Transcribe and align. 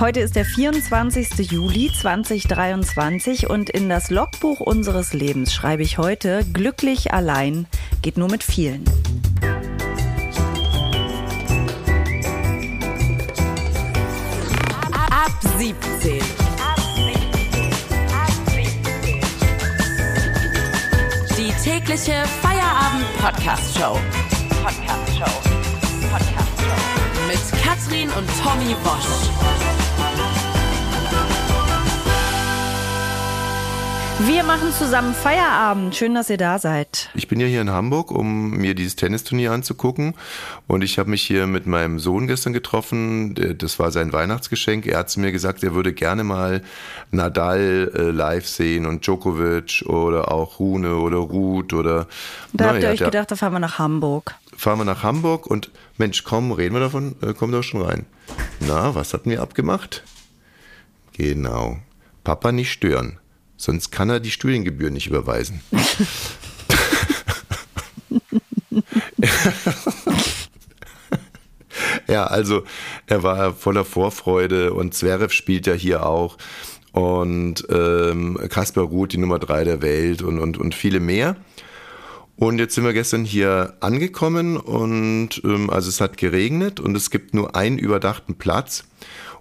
Heute 0.00 0.20
ist 0.20 0.36
der 0.36 0.44
24. 0.44 1.50
Juli 1.50 1.90
2023 1.92 3.50
und 3.50 3.68
in 3.68 3.88
das 3.88 4.10
Logbuch 4.10 4.60
unseres 4.60 5.12
Lebens 5.12 5.52
schreibe 5.52 5.82
ich 5.82 5.98
heute, 5.98 6.44
glücklich 6.52 7.12
allein 7.12 7.66
geht 8.00 8.16
nur 8.16 8.30
mit 8.30 8.44
vielen. 8.44 8.84
Ab 14.92 15.32
17. 15.58 16.20
Die 21.36 21.52
tägliche 21.64 22.22
Feierabend-Podcast-Show. 22.40 23.98
Podcast-Show. 24.62 25.40
Podcast-Show. 26.08 27.26
Mit 27.26 27.62
Katrin 27.64 28.10
und 28.10 28.28
Tommy 28.44 28.76
Bosch. 28.84 29.77
Wir 34.26 34.42
machen 34.42 34.72
zusammen 34.72 35.14
Feierabend. 35.14 35.94
Schön, 35.94 36.12
dass 36.12 36.28
ihr 36.28 36.38
da 36.38 36.58
seid. 36.58 37.08
Ich 37.14 37.28
bin 37.28 37.38
ja 37.38 37.46
hier 37.46 37.60
in 37.60 37.70
Hamburg, 37.70 38.10
um 38.10 38.50
mir 38.50 38.74
dieses 38.74 38.96
Tennisturnier 38.96 39.52
anzugucken. 39.52 40.14
Und 40.66 40.82
ich 40.82 40.98
habe 40.98 41.08
mich 41.10 41.22
hier 41.22 41.46
mit 41.46 41.68
meinem 41.68 42.00
Sohn 42.00 42.26
gestern 42.26 42.52
getroffen. 42.52 43.36
Das 43.56 43.78
war 43.78 43.92
sein 43.92 44.12
Weihnachtsgeschenk. 44.12 44.86
Er 44.86 44.98
hat 44.98 45.10
zu 45.10 45.20
mir 45.20 45.30
gesagt, 45.30 45.62
er 45.62 45.72
würde 45.74 45.92
gerne 45.92 46.24
mal 46.24 46.62
Nadal 47.12 47.92
äh, 47.94 48.10
live 48.10 48.48
sehen 48.48 48.86
und 48.86 49.06
Djokovic 49.06 49.84
oder 49.86 50.32
auch 50.32 50.58
Rune 50.58 50.96
oder 50.96 51.18
Ruth 51.18 51.72
oder. 51.72 52.08
Da 52.52 52.66
na, 52.66 52.72
habt 52.72 52.82
ihr 52.82 52.88
euch 52.88 52.98
gedacht, 52.98 53.30
da 53.30 53.36
fahren 53.36 53.52
wir 53.52 53.60
nach 53.60 53.78
Hamburg. 53.78 54.34
Fahren 54.56 54.78
wir 54.78 54.84
nach 54.84 55.04
Hamburg 55.04 55.46
und 55.46 55.70
Mensch, 55.96 56.24
komm, 56.24 56.50
reden 56.50 56.74
wir 56.74 56.80
davon, 56.80 57.14
äh, 57.22 57.34
komm 57.38 57.52
doch 57.52 57.62
schon 57.62 57.82
rein. 57.82 58.04
Na, 58.58 58.96
was 58.96 59.14
hatten 59.14 59.30
wir 59.30 59.40
abgemacht? 59.42 60.02
Genau. 61.12 61.78
Papa 62.24 62.50
nicht 62.50 62.72
stören. 62.72 63.20
Sonst 63.58 63.90
kann 63.90 64.08
er 64.08 64.20
die 64.20 64.30
Studiengebühren 64.30 64.94
nicht 64.94 65.08
überweisen. 65.08 65.60
ja, 72.08 72.24
also 72.24 72.62
er 73.08 73.24
war 73.24 73.52
voller 73.52 73.84
Vorfreude 73.84 74.72
und 74.72 74.94
Zverev 74.94 75.34
spielt 75.34 75.66
ja 75.66 75.74
hier 75.74 76.06
auch 76.06 76.38
und 76.92 77.66
ähm, 77.68 78.38
Kaspar 78.48 78.84
Ruth, 78.84 79.12
die 79.12 79.18
Nummer 79.18 79.40
drei 79.40 79.64
der 79.64 79.82
Welt 79.82 80.22
und, 80.22 80.38
und, 80.38 80.56
und 80.56 80.74
viele 80.74 81.00
mehr. 81.00 81.36
Und 82.36 82.60
jetzt 82.60 82.76
sind 82.76 82.84
wir 82.84 82.92
gestern 82.92 83.24
hier 83.24 83.74
angekommen 83.80 84.56
und 84.56 85.42
ähm, 85.42 85.68
also 85.70 85.88
es 85.88 86.00
hat 86.00 86.16
geregnet 86.16 86.78
und 86.78 86.96
es 86.96 87.10
gibt 87.10 87.34
nur 87.34 87.56
einen 87.56 87.78
überdachten 87.78 88.36
Platz. 88.36 88.84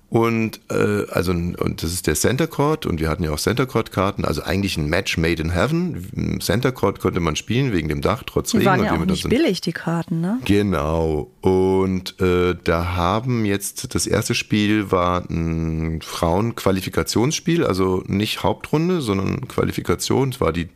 Und 0.10 0.62
äh, 0.70 1.06
also 1.10 1.32
und 1.34 1.84
das 1.84 1.92
ist 1.92 2.08
der 2.08 2.16
Center 2.16 2.48
Court 2.48 2.86
und 2.86 3.02
wir 3.02 3.10
hatten 3.10 3.24
ja 3.24 3.32
auch 3.32 3.40
Center 3.40 3.66
Court 3.66 3.92
Karten, 3.92 4.24
also 4.24 4.42
eigentlich 4.42 4.78
ein 4.78 4.88
Match 4.88 5.18
made 5.18 5.42
in 5.42 5.50
heaven. 5.50 6.40
Center 6.40 6.72
Court 6.72 7.02
konnte 7.02 7.20
man 7.20 7.36
spielen 7.36 7.74
wegen 7.74 7.90
dem 7.90 8.00
Dach 8.00 8.24
trotz 8.26 8.52
die 8.52 8.58
Regen. 8.58 8.70
Waren 8.70 8.84
ja 8.86 8.94
und 8.94 9.02
auch 9.02 9.06
nicht 9.06 9.28
billig 9.28 9.60
die 9.60 9.74
Karten, 9.74 10.22
ne? 10.22 10.40
Genau. 10.46 11.30
Und 11.42 12.22
äh, 12.22 12.56
da 12.64 12.96
haben 12.96 13.44
jetzt 13.44 13.94
das 13.96 14.08
erste 14.08 14.34
Spiel 14.34 14.92
war 14.92 15.30
ein 15.30 16.00
Frauenqualifikationsspiel, 16.02 17.66
also 17.66 18.02
nicht 18.08 18.44
Hauptrunde, 18.44 19.02
sondern 19.02 19.46
Qualifikation. 19.50 20.30
Es 20.30 20.40
war 20.40 20.54
die 20.54 20.70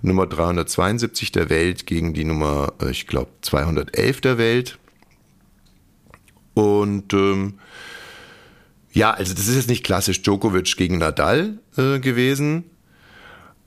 Nummer 0.00 0.28
372 0.28 1.32
der 1.32 1.50
Welt 1.50 1.86
gegen 1.86 2.14
die 2.14 2.24
Nummer, 2.24 2.72
äh, 2.80 2.90
ich 2.90 3.08
glaube 3.08 3.30
211 3.40 4.20
der 4.20 4.38
Welt. 4.38 4.78
Und 6.54 7.12
ähm, 7.12 7.54
ja, 8.96 9.10
also 9.12 9.34
das 9.34 9.46
ist 9.46 9.56
jetzt 9.56 9.68
nicht 9.68 9.84
klassisch 9.84 10.22
Djokovic 10.22 10.76
gegen 10.76 10.98
Nadal 10.98 11.58
äh, 11.76 11.98
gewesen, 11.98 12.64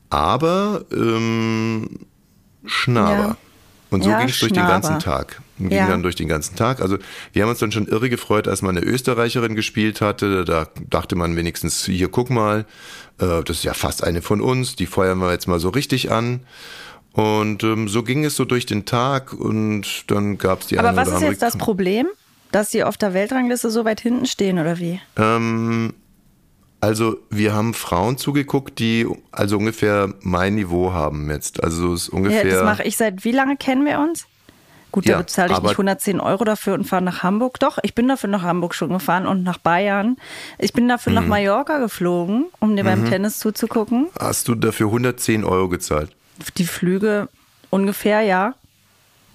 aber 0.08 0.84
ähm, 0.92 1.88
Schnaber. 2.64 3.12
Ja. 3.12 3.36
Und 3.90 4.04
so 4.04 4.10
ja, 4.10 4.20
ging 4.20 4.28
es 4.28 4.38
durch 4.38 4.52
den 4.52 4.66
ganzen 4.66 5.00
Tag. 5.00 5.42
Ging 5.58 5.70
ja. 5.70 5.88
dann 5.88 6.02
durch 6.02 6.14
den 6.14 6.28
ganzen 6.28 6.54
Tag. 6.54 6.80
Also 6.80 6.96
wir 7.32 7.42
haben 7.42 7.50
uns 7.50 7.58
dann 7.58 7.72
schon 7.72 7.86
irre 7.86 8.08
gefreut, 8.08 8.46
als 8.46 8.62
mal 8.62 8.70
eine 8.70 8.82
Österreicherin 8.82 9.56
gespielt 9.56 10.00
hatte. 10.00 10.44
Da 10.44 10.68
dachte 10.88 11.16
man 11.16 11.36
wenigstens, 11.36 11.84
hier 11.84 12.08
guck 12.08 12.30
mal, 12.30 12.66
äh, 13.18 13.42
das 13.42 13.58
ist 13.58 13.64
ja 13.64 13.74
fast 13.74 14.04
eine 14.04 14.22
von 14.22 14.40
uns, 14.40 14.76
die 14.76 14.86
feuern 14.86 15.18
wir 15.18 15.32
jetzt 15.32 15.48
mal 15.48 15.58
so 15.58 15.70
richtig 15.70 16.10
an. 16.12 16.40
Und 17.12 17.64
ähm, 17.64 17.88
so 17.88 18.04
ging 18.04 18.24
es 18.24 18.36
so 18.36 18.44
durch 18.44 18.66
den 18.66 18.84
Tag 18.84 19.32
und 19.32 20.04
dann 20.06 20.38
gab 20.38 20.60
es 20.60 20.68
die 20.68 20.78
Aber 20.78 20.94
was 20.94 21.08
ist 21.08 21.22
jetzt 21.22 21.42
das 21.42 21.58
Problem? 21.58 22.06
Dass 22.52 22.70
sie 22.70 22.84
auf 22.84 22.96
der 22.96 23.14
Weltrangliste 23.14 23.70
so 23.70 23.84
weit 23.84 24.00
hinten 24.00 24.26
stehen 24.26 24.58
oder 24.58 24.78
wie? 24.78 25.00
Ähm, 25.16 25.94
also 26.80 27.18
wir 27.28 27.52
haben 27.52 27.74
Frauen 27.74 28.16
zugeguckt, 28.16 28.78
die 28.78 29.06
also 29.30 29.58
ungefähr 29.58 30.14
mein 30.20 30.54
Niveau 30.54 30.92
haben 30.92 31.30
jetzt. 31.30 31.62
Also 31.62 31.92
es 31.92 32.04
ist 32.04 32.08
ungefähr. 32.08 32.46
Ja, 32.46 32.54
das 32.54 32.64
mache 32.64 32.82
ich 32.84 32.96
seit 32.96 33.24
wie 33.24 33.32
lange 33.32 33.56
kennen 33.56 33.84
wir 33.84 34.00
uns? 34.00 34.26
Gut, 34.92 35.06
da 35.06 35.12
ja, 35.12 35.18
bezahle 35.18 35.52
ich 35.52 35.60
nicht 35.60 35.70
110 35.70 36.20
Euro 36.20 36.44
dafür 36.44 36.74
und 36.74 36.84
fahre 36.84 37.02
nach 37.02 37.22
Hamburg. 37.22 37.60
Doch, 37.60 37.78
ich 37.82 37.94
bin 37.94 38.08
dafür 38.08 38.28
nach 38.28 38.42
Hamburg 38.42 38.74
schon 38.74 38.88
gefahren 38.88 39.26
und 39.26 39.44
nach 39.44 39.58
Bayern. 39.58 40.16
Ich 40.58 40.72
bin 40.72 40.88
dafür 40.88 41.12
mhm. 41.12 41.18
nach 41.18 41.26
Mallorca 41.26 41.78
geflogen, 41.78 42.46
um 42.58 42.74
dir 42.74 42.82
mhm. 42.82 42.88
beim 42.88 43.08
Tennis 43.08 43.38
zuzugucken. 43.38 44.08
Hast 44.18 44.48
du 44.48 44.54
dafür 44.54 44.86
110 44.86 45.44
Euro 45.44 45.68
gezahlt? 45.68 46.10
Die 46.56 46.64
Flüge 46.64 47.28
ungefähr, 47.70 48.22
ja. 48.22 48.54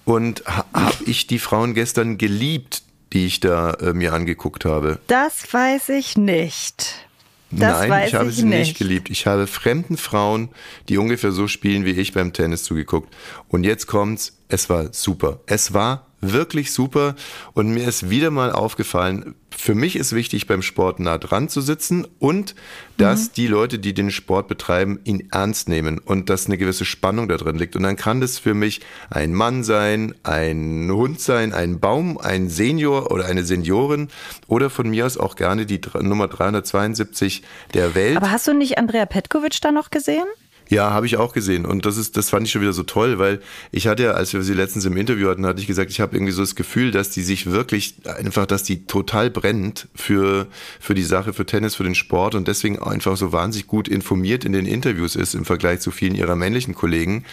Und 0.04 0.44
ha 0.46 0.64
habe 0.74 1.04
ich 1.06 1.26
die 1.26 1.38
Frauen 1.38 1.74
gestern 1.74 2.18
geliebt, 2.18 2.82
die 3.12 3.26
ich 3.26 3.40
da 3.40 3.72
äh, 3.74 3.92
mir 3.92 4.12
angeguckt 4.12 4.64
habe? 4.64 4.98
Das 5.06 5.52
weiß 5.52 5.90
ich 5.90 6.16
nicht. 6.16 7.06
Das 7.50 7.80
Nein, 7.80 7.90
weiß 7.90 8.08
ich 8.08 8.14
habe 8.14 8.28
ich 8.28 8.36
sie 8.36 8.44
nicht. 8.44 8.58
nicht 8.58 8.78
geliebt. 8.78 9.10
Ich 9.10 9.26
habe 9.26 9.46
fremden 9.46 9.96
Frauen, 9.96 10.48
die 10.88 10.98
ungefähr 10.98 11.30
so 11.30 11.46
spielen 11.46 11.84
wie 11.84 11.92
ich 11.92 12.12
beim 12.12 12.32
Tennis 12.32 12.64
zugeguckt. 12.64 13.14
Und 13.48 13.64
jetzt 13.64 13.86
kommt's, 13.86 14.36
es 14.48 14.68
war 14.68 14.92
super. 14.92 15.40
Es 15.46 15.72
war 15.72 16.05
wirklich 16.32 16.72
super 16.72 17.14
und 17.54 17.68
mir 17.68 17.86
ist 17.86 18.10
wieder 18.10 18.30
mal 18.30 18.52
aufgefallen, 18.52 19.34
für 19.56 19.74
mich 19.74 19.96
ist 19.96 20.14
wichtig, 20.14 20.46
beim 20.46 20.60
Sport 20.60 21.00
nah 21.00 21.18
dran 21.18 21.48
zu 21.48 21.60
sitzen 21.60 22.06
und 22.18 22.54
dass 22.98 23.28
mhm. 23.28 23.32
die 23.36 23.46
Leute, 23.46 23.78
die 23.78 23.94
den 23.94 24.10
Sport 24.10 24.48
betreiben, 24.48 25.00
ihn 25.04 25.28
ernst 25.32 25.68
nehmen 25.68 25.98
und 25.98 26.28
dass 26.28 26.46
eine 26.46 26.58
gewisse 26.58 26.84
Spannung 26.84 27.28
da 27.28 27.36
drin 27.36 27.56
liegt. 27.56 27.74
Und 27.74 27.82
dann 27.82 27.96
kann 27.96 28.20
das 28.20 28.38
für 28.38 28.54
mich 28.54 28.80
ein 29.08 29.32
Mann 29.34 29.64
sein, 29.64 30.14
ein 30.22 30.90
Hund 30.92 31.20
sein, 31.20 31.52
ein 31.52 31.80
Baum, 31.80 32.18
ein 32.18 32.48
Senior 32.48 33.10
oder 33.10 33.24
eine 33.24 33.44
Seniorin 33.44 34.08
oder 34.46 34.68
von 34.68 34.90
mir 34.90 35.06
aus 35.06 35.16
auch 35.16 35.36
gerne 35.36 35.64
die 35.64 35.80
Nummer 36.00 36.28
372 36.28 37.42
der 37.74 37.94
Welt. 37.94 38.16
Aber 38.18 38.30
hast 38.30 38.46
du 38.46 38.52
nicht 38.52 38.78
Andrea 38.78 39.06
Petkovic 39.06 39.60
da 39.62 39.72
noch 39.72 39.90
gesehen? 39.90 40.26
Ja, 40.68 40.90
habe 40.90 41.06
ich 41.06 41.16
auch 41.16 41.32
gesehen. 41.32 41.64
Und 41.64 41.86
das 41.86 41.96
ist, 41.96 42.16
das 42.16 42.30
fand 42.30 42.46
ich 42.46 42.52
schon 42.52 42.62
wieder 42.62 42.72
so 42.72 42.82
toll, 42.82 43.18
weil 43.18 43.40
ich 43.70 43.86
hatte 43.86 44.02
ja, 44.04 44.10
als 44.12 44.32
wir 44.32 44.42
sie 44.42 44.54
letztens 44.54 44.84
im 44.84 44.96
Interview 44.96 45.28
hatten, 45.28 45.46
hatte 45.46 45.60
ich 45.60 45.66
gesagt, 45.66 45.90
ich 45.90 46.00
habe 46.00 46.16
irgendwie 46.16 46.32
so 46.32 46.42
das 46.42 46.56
Gefühl, 46.56 46.90
dass 46.90 47.10
die 47.10 47.22
sich 47.22 47.50
wirklich 47.50 47.94
einfach, 48.04 48.46
dass 48.46 48.64
die 48.64 48.86
total 48.86 49.30
brennt 49.30 49.88
für, 49.94 50.48
für 50.80 50.94
die 50.94 51.04
Sache, 51.04 51.32
für 51.32 51.46
Tennis, 51.46 51.76
für 51.76 51.84
den 51.84 51.94
Sport 51.94 52.34
und 52.34 52.48
deswegen 52.48 52.82
einfach 52.82 53.16
so 53.16 53.32
wahnsinnig 53.32 53.68
gut 53.68 53.86
informiert 53.86 54.44
in 54.44 54.52
den 54.52 54.66
Interviews 54.66 55.14
ist 55.14 55.34
im 55.34 55.44
Vergleich 55.44 55.80
zu 55.80 55.92
vielen 55.92 56.16
ihrer 56.16 56.34
männlichen 56.34 56.74
Kollegen. 56.74 57.24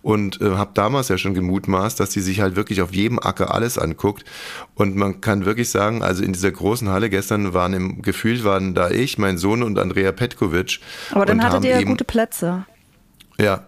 Und 0.00 0.40
äh, 0.40 0.52
habe 0.52 0.70
damals 0.74 1.08
ja 1.08 1.18
schon 1.18 1.34
gemutmaßt, 1.34 2.00
dass 2.00 2.12
sie 2.12 2.22
sich 2.22 2.40
halt 2.40 2.56
wirklich 2.56 2.80
auf 2.80 2.94
jedem 2.94 3.18
Acker 3.18 3.54
alles 3.54 3.76
anguckt. 3.76 4.24
Und 4.74 4.96
man 4.96 5.20
kann 5.20 5.44
wirklich 5.44 5.68
sagen, 5.68 6.02
also 6.02 6.22
in 6.22 6.32
dieser 6.32 6.52
großen 6.52 6.88
Halle 6.88 7.10
gestern 7.10 7.52
waren 7.52 7.74
im 7.74 8.02
Gefühl 8.02 8.44
waren 8.44 8.74
da 8.74 8.90
ich, 8.90 9.18
mein 9.18 9.36
Sohn 9.36 9.62
und 9.62 9.78
Andrea 9.78 10.12
Petkovic. 10.12 10.80
Aber 11.10 11.26
dann 11.26 11.42
hattet 11.42 11.64
ihr 11.64 11.80
ja 11.80 11.82
gute 11.82 12.04
Plätze. 12.04 12.64
Ja. 13.40 13.66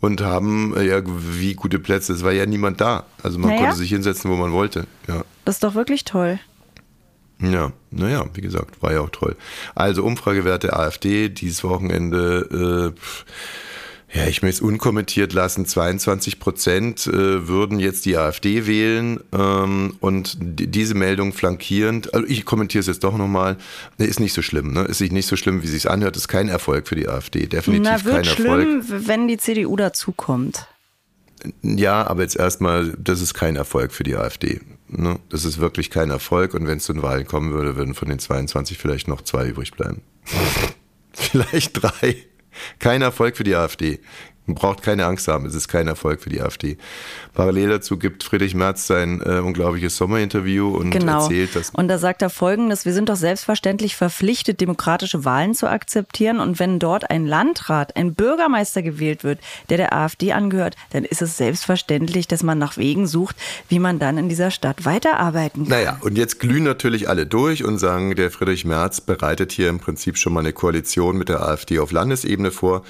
Und 0.00 0.22
haben 0.22 0.74
äh, 0.76 0.84
ja 0.84 1.02
wie 1.04 1.54
gute 1.54 1.78
Plätze. 1.78 2.12
Es 2.12 2.24
war 2.24 2.32
ja 2.32 2.46
niemand 2.46 2.80
da. 2.80 3.04
Also 3.22 3.38
man 3.38 3.50
naja. 3.50 3.62
konnte 3.62 3.76
sich 3.76 3.90
hinsetzen, 3.90 4.30
wo 4.30 4.36
man 4.36 4.52
wollte. 4.52 4.86
Ja. 5.06 5.24
Das 5.44 5.56
ist 5.56 5.64
doch 5.64 5.74
wirklich 5.74 6.04
toll. 6.04 6.38
Ja, 7.42 7.72
naja, 7.90 8.26
wie 8.34 8.40
gesagt, 8.42 8.82
war 8.82 8.92
ja 8.92 9.00
auch 9.00 9.10
toll. 9.10 9.36
Also 9.74 10.04
Umfragewerte 10.04 10.74
AfD 10.74 11.28
dieses 11.28 11.64
Wochenende. 11.64 12.94
Äh, 12.96 13.00
ja, 14.12 14.26
ich 14.26 14.42
möchte 14.42 14.56
es 14.56 14.60
unkommentiert 14.60 15.32
lassen. 15.32 15.66
22 15.66 16.40
Prozent 16.40 17.06
äh, 17.06 17.46
würden 17.46 17.78
jetzt 17.78 18.06
die 18.06 18.16
AfD 18.16 18.66
wählen 18.66 19.20
ähm, 19.32 19.96
und 20.00 20.36
diese 20.40 20.94
Meldung 20.94 21.32
flankierend, 21.32 22.12
also 22.12 22.26
ich 22.26 22.44
kommentiere 22.44 22.80
es 22.80 22.88
jetzt 22.88 23.04
doch 23.04 23.16
nochmal, 23.16 23.56
ist 23.98 24.18
nicht 24.18 24.32
so 24.32 24.42
schlimm. 24.42 24.72
Ne? 24.72 24.82
Ist 24.82 25.00
nicht 25.00 25.26
so 25.26 25.36
schlimm, 25.36 25.62
wie 25.62 25.66
es 25.66 25.72
sich 25.72 25.88
anhört. 25.88 26.16
Ist 26.16 26.26
kein 26.26 26.48
Erfolg 26.48 26.88
für 26.88 26.96
die 26.96 27.08
AfD. 27.08 27.46
Definitiv 27.46 27.84
Na, 27.84 28.04
wird 28.04 28.14
kein 28.16 28.24
schlimm, 28.24 28.84
wenn 28.88 29.28
die 29.28 29.38
CDU 29.38 29.76
dazukommt. 29.76 30.66
Ja, 31.62 32.06
aber 32.06 32.22
jetzt 32.22 32.36
erstmal, 32.36 32.92
das 32.98 33.20
ist 33.20 33.34
kein 33.34 33.54
Erfolg 33.54 33.92
für 33.92 34.02
die 34.02 34.16
AfD. 34.16 34.60
Ne? 34.88 35.20
Das 35.28 35.44
ist 35.44 35.58
wirklich 35.60 35.88
kein 35.88 36.10
Erfolg 36.10 36.54
und 36.54 36.66
wenn 36.66 36.78
es 36.78 36.84
zu 36.84 36.92
den 36.92 37.02
Wahlen 37.02 37.26
kommen 37.26 37.52
würde, 37.52 37.76
würden 37.76 37.94
von 37.94 38.08
den 38.08 38.18
22 38.18 38.76
vielleicht 38.76 39.06
noch 39.06 39.22
zwei 39.22 39.48
übrig 39.48 39.70
bleiben. 39.72 40.02
vielleicht 41.12 41.80
drei. 41.80 42.16
Kein 42.78 43.02
Erfolg 43.02 43.36
für 43.36 43.44
die 43.44 43.54
AfD. 43.54 44.00
Man 44.46 44.54
braucht 44.56 44.82
keine 44.82 45.06
Angst 45.06 45.28
haben, 45.28 45.46
es 45.46 45.54
ist 45.54 45.68
kein 45.68 45.86
Erfolg 45.86 46.20
für 46.20 46.30
die 46.30 46.40
AfD. 46.40 46.76
Parallel 47.34 47.68
dazu 47.68 47.98
gibt 47.98 48.24
Friedrich 48.24 48.54
Merz 48.54 48.86
sein 48.86 49.20
äh, 49.24 49.38
unglaubliches 49.38 49.96
Sommerinterview 49.96 50.68
und 50.74 50.90
genau. 50.90 51.22
erzählt, 51.22 51.54
dass. 51.54 51.70
Und 51.70 51.88
da 51.88 51.98
sagt 51.98 52.22
er 52.22 52.30
folgendes: 52.30 52.84
Wir 52.84 52.92
sind 52.92 53.08
doch 53.08 53.16
selbstverständlich 53.16 53.94
verpflichtet, 53.96 54.60
demokratische 54.60 55.24
Wahlen 55.24 55.54
zu 55.54 55.68
akzeptieren. 55.68 56.40
Und 56.40 56.58
wenn 56.58 56.78
dort 56.78 57.10
ein 57.10 57.26
Landrat, 57.26 57.96
ein 57.96 58.14
Bürgermeister 58.14 58.82
gewählt 58.82 59.22
wird, 59.22 59.38
der 59.68 59.76
der 59.76 59.94
AfD 59.94 60.32
angehört, 60.32 60.74
dann 60.90 61.04
ist 61.04 61.22
es 61.22 61.36
selbstverständlich, 61.36 62.26
dass 62.26 62.42
man 62.42 62.58
nach 62.58 62.76
Wegen 62.76 63.06
sucht, 63.06 63.36
wie 63.68 63.78
man 63.78 63.98
dann 63.98 64.18
in 64.18 64.28
dieser 64.28 64.50
Stadt 64.50 64.84
weiterarbeiten 64.84 65.68
kann. 65.68 65.70
Naja, 65.70 65.98
und 66.00 66.18
jetzt 66.18 66.40
glühen 66.40 66.64
natürlich 66.64 67.08
alle 67.08 67.26
durch 67.26 67.64
und 67.64 67.78
sagen, 67.78 68.16
der 68.16 68.30
Friedrich 68.30 68.64
Merz 68.64 69.00
bereitet 69.00 69.52
hier 69.52 69.68
im 69.68 69.78
Prinzip 69.78 70.18
schon 70.18 70.32
mal 70.32 70.40
eine 70.40 70.52
Koalition 70.52 71.16
mit 71.16 71.28
der 71.28 71.42
AfD 71.42 71.78
auf 71.78 71.92
Landesebene 71.92 72.50
vor. 72.50 72.82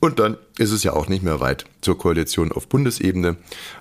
Und 0.00 0.18
dann 0.18 0.38
ist 0.60 0.72
es 0.72 0.84
ja 0.84 0.92
auch 0.92 1.08
nicht 1.08 1.22
mehr 1.22 1.40
weit 1.40 1.64
zur 1.80 1.96
Koalition 1.96 2.52
auf 2.52 2.68
Bundesebene. 2.68 3.36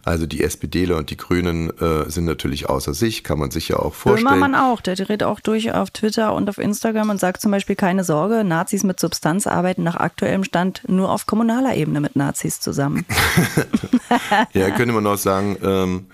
Also 0.05 0.25
die 0.25 0.41
SPDler 0.43 0.95
und 0.95 1.09
die 1.09 1.17
Grünen 1.17 1.69
äh, 1.77 2.09
sind 2.09 2.23
natürlich 2.23 2.69
außer 2.69 2.93
sich, 2.93 3.25
kann 3.25 3.37
man 3.37 3.51
sich 3.51 3.67
ja 3.67 3.77
auch 3.77 3.93
vorstellen. 3.93 4.25
Böhmermann 4.25 4.55
auch, 4.55 4.79
der 4.79 4.95
dreht 4.95 5.23
auch 5.23 5.41
durch 5.41 5.73
auf 5.73 5.91
Twitter 5.91 6.33
und 6.33 6.49
auf 6.49 6.57
Instagram 6.57 7.09
und 7.09 7.19
sagt 7.19 7.41
zum 7.41 7.51
Beispiel 7.51 7.75
keine 7.75 8.05
Sorge, 8.05 8.45
Nazis 8.45 8.83
mit 8.83 8.99
Substanz 8.99 9.45
arbeiten 9.45 9.83
nach 9.83 9.97
aktuellem 9.97 10.45
Stand 10.45 10.83
nur 10.87 11.11
auf 11.11 11.25
kommunaler 11.25 11.75
Ebene 11.75 11.99
mit 11.99 12.15
Nazis 12.15 12.61
zusammen. 12.61 13.05
ja, 14.53 14.69
könnte 14.71 14.93
man 14.93 15.05
auch 15.05 15.17
sagen, 15.17 15.57
ähm, 15.61 16.05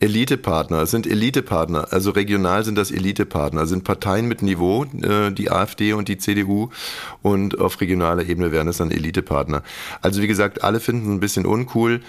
Elitepartner 0.00 0.84
sind 0.86 1.06
Elitepartner, 1.06 1.88
also 1.92 2.10
regional 2.10 2.64
sind 2.64 2.76
das 2.76 2.90
Elitepartner, 2.90 3.66
sind 3.66 3.84
Parteien 3.84 4.28
mit 4.28 4.42
Niveau, 4.42 4.84
äh, 4.84 5.30
die 5.32 5.50
AfD 5.50 5.94
und 5.94 6.08
die 6.08 6.18
CDU 6.18 6.68
und 7.22 7.58
auf 7.58 7.80
regionaler 7.80 8.26
Ebene 8.26 8.52
wären 8.52 8.68
es 8.68 8.76
dann 8.76 8.90
Elitepartner. 8.90 9.62
Also 10.02 10.09
wie 10.18 10.26
gesagt, 10.26 10.64
alle 10.64 10.80
finden 10.80 11.08
es 11.08 11.12
ein 11.12 11.20
bisschen 11.20 11.46
uncool. 11.46 12.00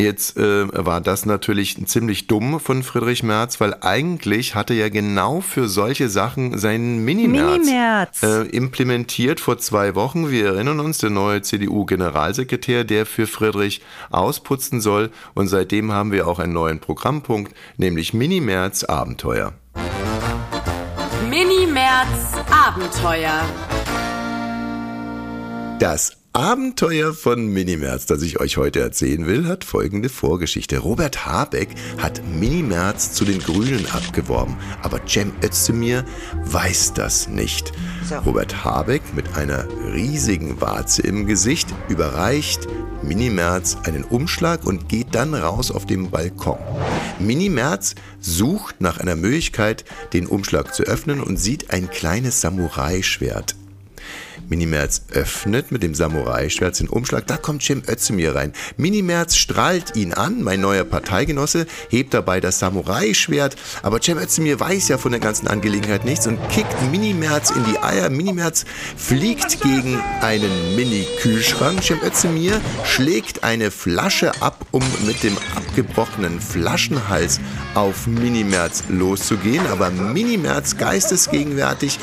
Jetzt 0.00 0.38
äh, 0.38 0.66
war 0.72 1.02
das 1.02 1.26
natürlich 1.26 1.76
ziemlich 1.86 2.26
dumm 2.26 2.58
von 2.58 2.82
Friedrich 2.82 3.22
Merz, 3.22 3.60
weil 3.60 3.76
eigentlich 3.82 4.54
hatte 4.54 4.72
er 4.72 4.88
genau 4.88 5.42
für 5.42 5.68
solche 5.68 6.08
Sachen 6.08 6.56
seinen 6.56 7.04
Mini-Merz 7.04 8.22
Mini 8.22 8.32
äh, 8.32 8.48
implementiert 8.48 9.40
vor 9.40 9.58
zwei 9.58 9.94
Wochen. 9.94 10.30
Wir 10.30 10.46
erinnern 10.46 10.80
uns, 10.80 10.98
der 10.98 11.10
neue 11.10 11.42
CDU-Generalsekretär, 11.42 12.84
der 12.84 13.04
für 13.04 13.26
Friedrich 13.26 13.82
ausputzen 14.10 14.80
soll. 14.80 15.10
Und 15.34 15.48
seitdem 15.48 15.92
haben 15.92 16.12
wir 16.12 16.26
auch 16.28 16.38
einen 16.38 16.54
neuen 16.54 16.80
Programmpunkt, 16.80 17.54
nämlich 17.76 18.14
Mini-Merz 18.14 18.84
Abenteuer. 18.84 19.52
Mini-Merz 21.28 22.36
Abenteuer. 22.50 23.42
Das 25.78 26.19
Abenteuer 26.32 27.12
von 27.12 27.48
Minimerz, 27.48 28.06
das 28.06 28.22
ich 28.22 28.38
euch 28.38 28.56
heute 28.56 28.78
erzählen 28.78 29.26
will, 29.26 29.48
hat 29.48 29.64
folgende 29.64 30.08
Vorgeschichte. 30.08 30.78
Robert 30.78 31.26
Habeck 31.26 31.70
hat 31.98 32.22
Minimerz 32.24 33.14
zu 33.14 33.24
den 33.24 33.40
Grünen 33.40 33.84
abgeworben, 33.86 34.56
aber 34.80 35.00
Cem 35.08 35.32
Özdemir 35.42 36.04
weiß 36.44 36.94
das 36.94 37.26
nicht. 37.26 37.72
Robert 38.24 38.64
Habeck 38.64 39.02
mit 39.12 39.36
einer 39.36 39.66
riesigen 39.92 40.60
Warze 40.60 41.02
im 41.02 41.26
Gesicht 41.26 41.68
überreicht 41.88 42.68
Minimerz 43.02 43.78
einen 43.82 44.04
Umschlag 44.04 44.64
und 44.64 44.88
geht 44.88 45.16
dann 45.16 45.34
raus 45.34 45.72
auf 45.72 45.84
den 45.84 46.10
Balkon. 46.10 46.58
Minimerz 47.18 47.96
sucht 48.20 48.80
nach 48.80 48.98
einer 48.98 49.16
Möglichkeit, 49.16 49.84
den 50.12 50.28
Umschlag 50.28 50.76
zu 50.76 50.84
öffnen 50.84 51.20
und 51.20 51.38
sieht 51.38 51.70
ein 51.70 51.90
kleines 51.90 52.40
Samurai-Schwert 52.40 53.56
Minimerz 54.50 55.02
öffnet 55.12 55.70
mit 55.70 55.82
dem 55.82 55.94
Samurai-Schwert 55.94 56.80
den 56.80 56.88
Umschlag. 56.88 57.26
Da 57.26 57.36
kommt 57.36 57.62
Cem 57.62 57.82
Özdemir 57.88 58.34
rein. 58.34 58.52
Minimerz 58.76 59.36
strahlt 59.36 59.96
ihn 59.96 60.12
an, 60.12 60.42
mein 60.42 60.60
neuer 60.60 60.84
Parteigenosse, 60.84 61.66
hebt 61.88 62.12
dabei 62.12 62.40
das 62.40 62.58
Samurai-Schwert. 62.58 63.56
Aber 63.82 64.00
Cem 64.00 64.18
Özdemir 64.18 64.58
weiß 64.58 64.88
ja 64.88 64.98
von 64.98 65.12
der 65.12 65.20
ganzen 65.20 65.46
Angelegenheit 65.46 66.04
nichts 66.04 66.26
und 66.26 66.38
kickt 66.48 66.74
Minimerz 66.90 67.50
in 67.50 67.64
die 67.64 67.78
Eier. 67.78 68.10
Minimerz 68.10 68.64
fliegt 68.96 69.60
gegen 69.62 70.00
einen 70.20 70.74
Mini-Kühlschrank. 70.74 71.82
Cem 71.82 72.00
Özdemir 72.02 72.60
schlägt 72.84 73.44
eine 73.44 73.70
Flasche 73.70 74.42
ab, 74.42 74.66
um 74.72 74.82
mit 75.06 75.22
dem 75.22 75.36
abgebrochenen 75.54 76.40
Flaschenhals 76.40 77.40
auf 77.74 78.08
Minimerz 78.08 78.84
loszugehen. 78.88 79.64
Aber 79.68 79.90
Minimerz, 79.90 80.76
geistesgegenwärtig, 80.76 82.00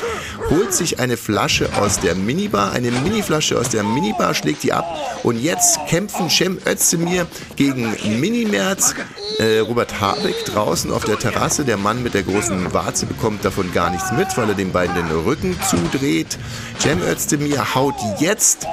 holt 0.50 0.72
sich 0.72 0.98
eine 0.98 1.16
Flasche 1.16 1.68
aus 1.76 2.00
der 2.00 2.14
Mini 2.14 2.38
Minibar, 2.38 2.70
eine 2.72 2.92
Miniflasche 2.92 3.58
aus 3.58 3.68
der 3.68 3.82
Minibar, 3.82 4.32
schlägt 4.32 4.62
die 4.62 4.72
ab. 4.72 4.86
Und 5.24 5.40
jetzt 5.42 5.80
kämpfen 5.88 6.30
Cem 6.30 6.56
Özdemir 6.64 7.26
gegen 7.56 7.96
Minimerz. 8.20 8.94
Äh, 9.38 9.58
Robert 9.58 10.00
Habeck 10.00 10.44
draußen 10.44 10.92
auf 10.92 11.04
der 11.04 11.18
Terrasse. 11.18 11.64
Der 11.64 11.76
Mann 11.76 12.02
mit 12.02 12.14
der 12.14 12.22
großen 12.22 12.72
Warze 12.72 13.06
bekommt 13.06 13.44
davon 13.44 13.72
gar 13.72 13.90
nichts 13.90 14.12
mit, 14.12 14.28
weil 14.36 14.48
er 14.48 14.54
den 14.54 14.70
beiden 14.70 14.94
den 14.94 15.10
Rücken 15.10 15.58
zudreht. 15.68 16.38
Cem 16.78 17.02
Özdemir 17.02 17.74
haut 17.74 17.96
jetzt 18.20 18.66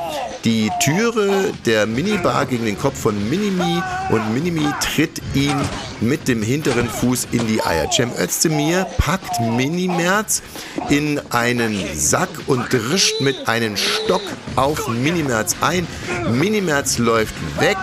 die 0.45 0.69
Türe 0.79 1.51
der 1.65 1.87
Minibar 1.87 2.45
gegen 2.45 2.65
den 2.65 2.77
Kopf 2.77 2.99
von 2.99 3.29
Minimi 3.29 3.81
und 4.11 4.33
Minimi 4.33 4.67
tritt 4.79 5.21
ihn 5.33 5.55
mit 6.01 6.27
dem 6.27 6.41
hinteren 6.41 6.89
Fuß 6.89 7.27
in 7.31 7.47
die 7.47 7.61
Eier. 7.63 7.89
Cem 7.91 8.11
Özdemir 8.17 8.85
packt 8.97 9.39
Minimerz 9.39 10.41
in 10.89 11.19
einen 11.31 11.83
Sack 11.95 12.29
und 12.47 12.71
drischt 12.71 13.21
mit 13.21 13.47
einem 13.47 13.77
Stock 13.77 14.23
auf 14.55 14.87
Minimerz 14.87 15.55
ein. 15.61 15.87
Minimerz 16.31 16.97
läuft 16.97 17.35
weg 17.59 17.77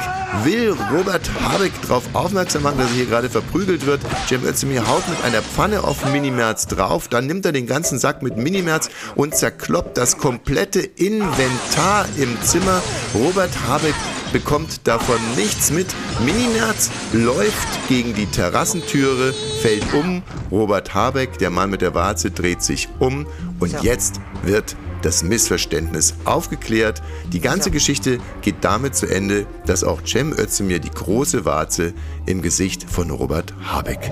will 0.45 0.75
Robert 0.91 1.29
Habeck 1.43 1.73
darauf 1.83 2.05
aufmerksam 2.15 2.63
machen, 2.63 2.79
dass 2.79 2.89
er 2.91 2.97
hier 2.97 3.07
gerade 3.07 3.29
verprügelt 3.29 3.87
wird. 3.87 4.01
Cem 4.27 4.45
Özdemir 4.45 4.87
haut 4.89 5.07
mit 5.09 5.23
einer 5.25 5.43
Pfanne 5.43 5.85
auf 5.85 6.05
Minimerz 6.11 6.67
drauf, 6.67 7.09
dann 7.09 7.27
nimmt 7.27 7.45
er 7.47 7.53
den 7.53 7.67
ganzen 7.67 7.99
Sack 7.99 8.23
mit 8.23 8.37
Minimerz 8.37 8.89
und 9.15 9.37
zerkloppt 9.37 9.97
das 9.99 10.19
komplette 10.19 10.81
Inventar 10.81 12.07
im 12.17 12.41
Zimmer. 12.43 12.83
Robert 13.15 13.51
Habeck 13.69 13.95
bekommt 14.33 14.87
davon 14.87 15.19
nichts 15.37 15.71
mit. 15.71 15.95
Minimerz 16.25 16.91
läuft 17.13 17.89
gegen 17.89 18.15
die 18.15 18.27
Terrassentüre, 18.27 19.35
fällt 19.61 19.93
um. 19.93 20.23
Robert 20.51 20.95
Habeck, 20.95 21.39
der 21.39 21.51
Mann 21.51 21.71
mit 21.71 21.83
der 21.83 21.95
Warze, 21.95 22.31
dreht 22.31 22.63
sich 22.63 22.89
um 22.99 23.27
und 23.61 23.83
jetzt 23.83 24.21
wird 24.43 24.77
das 25.03 25.23
Missverständnis 25.23 26.15
aufgeklärt. 26.25 27.03
Die 27.33 27.41
ganze 27.41 27.71
Geschichte 27.71 28.19
geht 28.41 28.57
damit 28.63 28.95
zu 28.95 29.07
Ende, 29.07 29.47
dass 29.67 29.85
auch 29.85 30.01
Cem 30.07 30.33
Özdemir 30.33 30.79
die 30.79 30.91
große 30.91 31.45
Warze 31.45 31.93
im 32.27 32.41
Gesicht 32.41 32.89
von 32.89 33.11
Robert 33.11 33.53
Habeck 33.65 34.11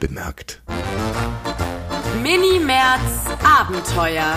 bemerkt. 0.00 0.62
Mini-Merz 2.22 3.00
Abenteuer. 3.42 4.34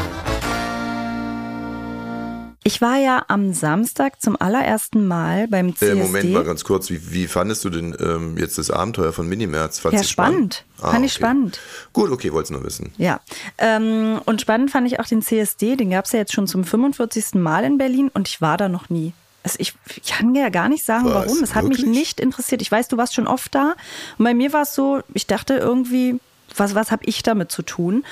Ich 2.67 2.81
war 2.81 2.97
ja 2.97 3.23
am 3.27 3.53
Samstag 3.53 4.19
zum 4.19 4.41
allerersten 4.41 5.07
Mal 5.07 5.47
beim 5.47 5.75
CSD. 5.75 5.99
Äh, 5.99 6.03
Moment 6.03 6.33
mal 6.33 6.43
ganz 6.43 6.63
kurz, 6.63 6.89
wie, 6.89 7.13
wie 7.13 7.27
fandest 7.27 7.63
du 7.63 7.69
denn 7.69 7.95
ähm, 7.99 8.39
jetzt 8.39 8.57
das 8.57 8.71
Abenteuer 8.71 9.13
von 9.13 9.29
Minimerz? 9.29 9.77
Fandst 9.77 10.03
ja, 10.03 10.09
spannend. 10.09 10.65
spannend. 10.65 10.81
Ah, 10.81 10.91
fand 10.93 11.05
ich 11.05 11.13
spannend. 11.13 11.59
Gut, 11.93 12.09
okay, 12.09 12.33
wollte 12.33 12.45
es 12.45 12.49
nur 12.49 12.63
wissen. 12.63 12.91
Ja, 12.97 13.19
ähm, 13.59 14.19
und 14.25 14.41
spannend 14.41 14.71
fand 14.71 14.87
ich 14.87 14.99
auch 14.99 15.05
den 15.05 15.21
CSD, 15.21 15.75
den 15.75 15.91
gab 15.91 16.05
es 16.05 16.13
ja 16.13 16.19
jetzt 16.19 16.33
schon 16.33 16.47
zum 16.47 16.63
45. 16.63 17.35
Mal 17.35 17.65
in 17.65 17.77
Berlin 17.77 18.09
und 18.11 18.27
ich 18.27 18.41
war 18.41 18.57
da 18.57 18.67
noch 18.67 18.89
nie. 18.89 19.13
Also 19.43 19.57
ich, 19.59 19.75
ich 20.03 20.11
kann 20.11 20.33
ja 20.33 20.49
gar 20.49 20.67
nicht 20.67 20.83
sagen, 20.83 21.05
Was, 21.05 21.13
warum. 21.13 21.43
Es 21.43 21.53
hat 21.53 21.65
wirklich? 21.65 21.85
mich 21.85 21.95
nicht 21.95 22.19
interessiert. 22.19 22.63
Ich 22.63 22.71
weiß, 22.71 22.87
du 22.87 22.97
warst 22.97 23.13
schon 23.13 23.27
oft 23.27 23.53
da. 23.53 23.75
Und 24.17 24.25
bei 24.25 24.33
mir 24.33 24.53
war 24.53 24.63
es 24.63 24.73
so, 24.73 25.01
ich 25.13 25.27
dachte 25.27 25.53
irgendwie, 25.53 26.19
was, 26.55 26.75
was 26.75 26.91
habe 26.91 27.03
ich 27.05 27.23
damit 27.23 27.51
zu 27.51 27.61
tun? 27.61 28.03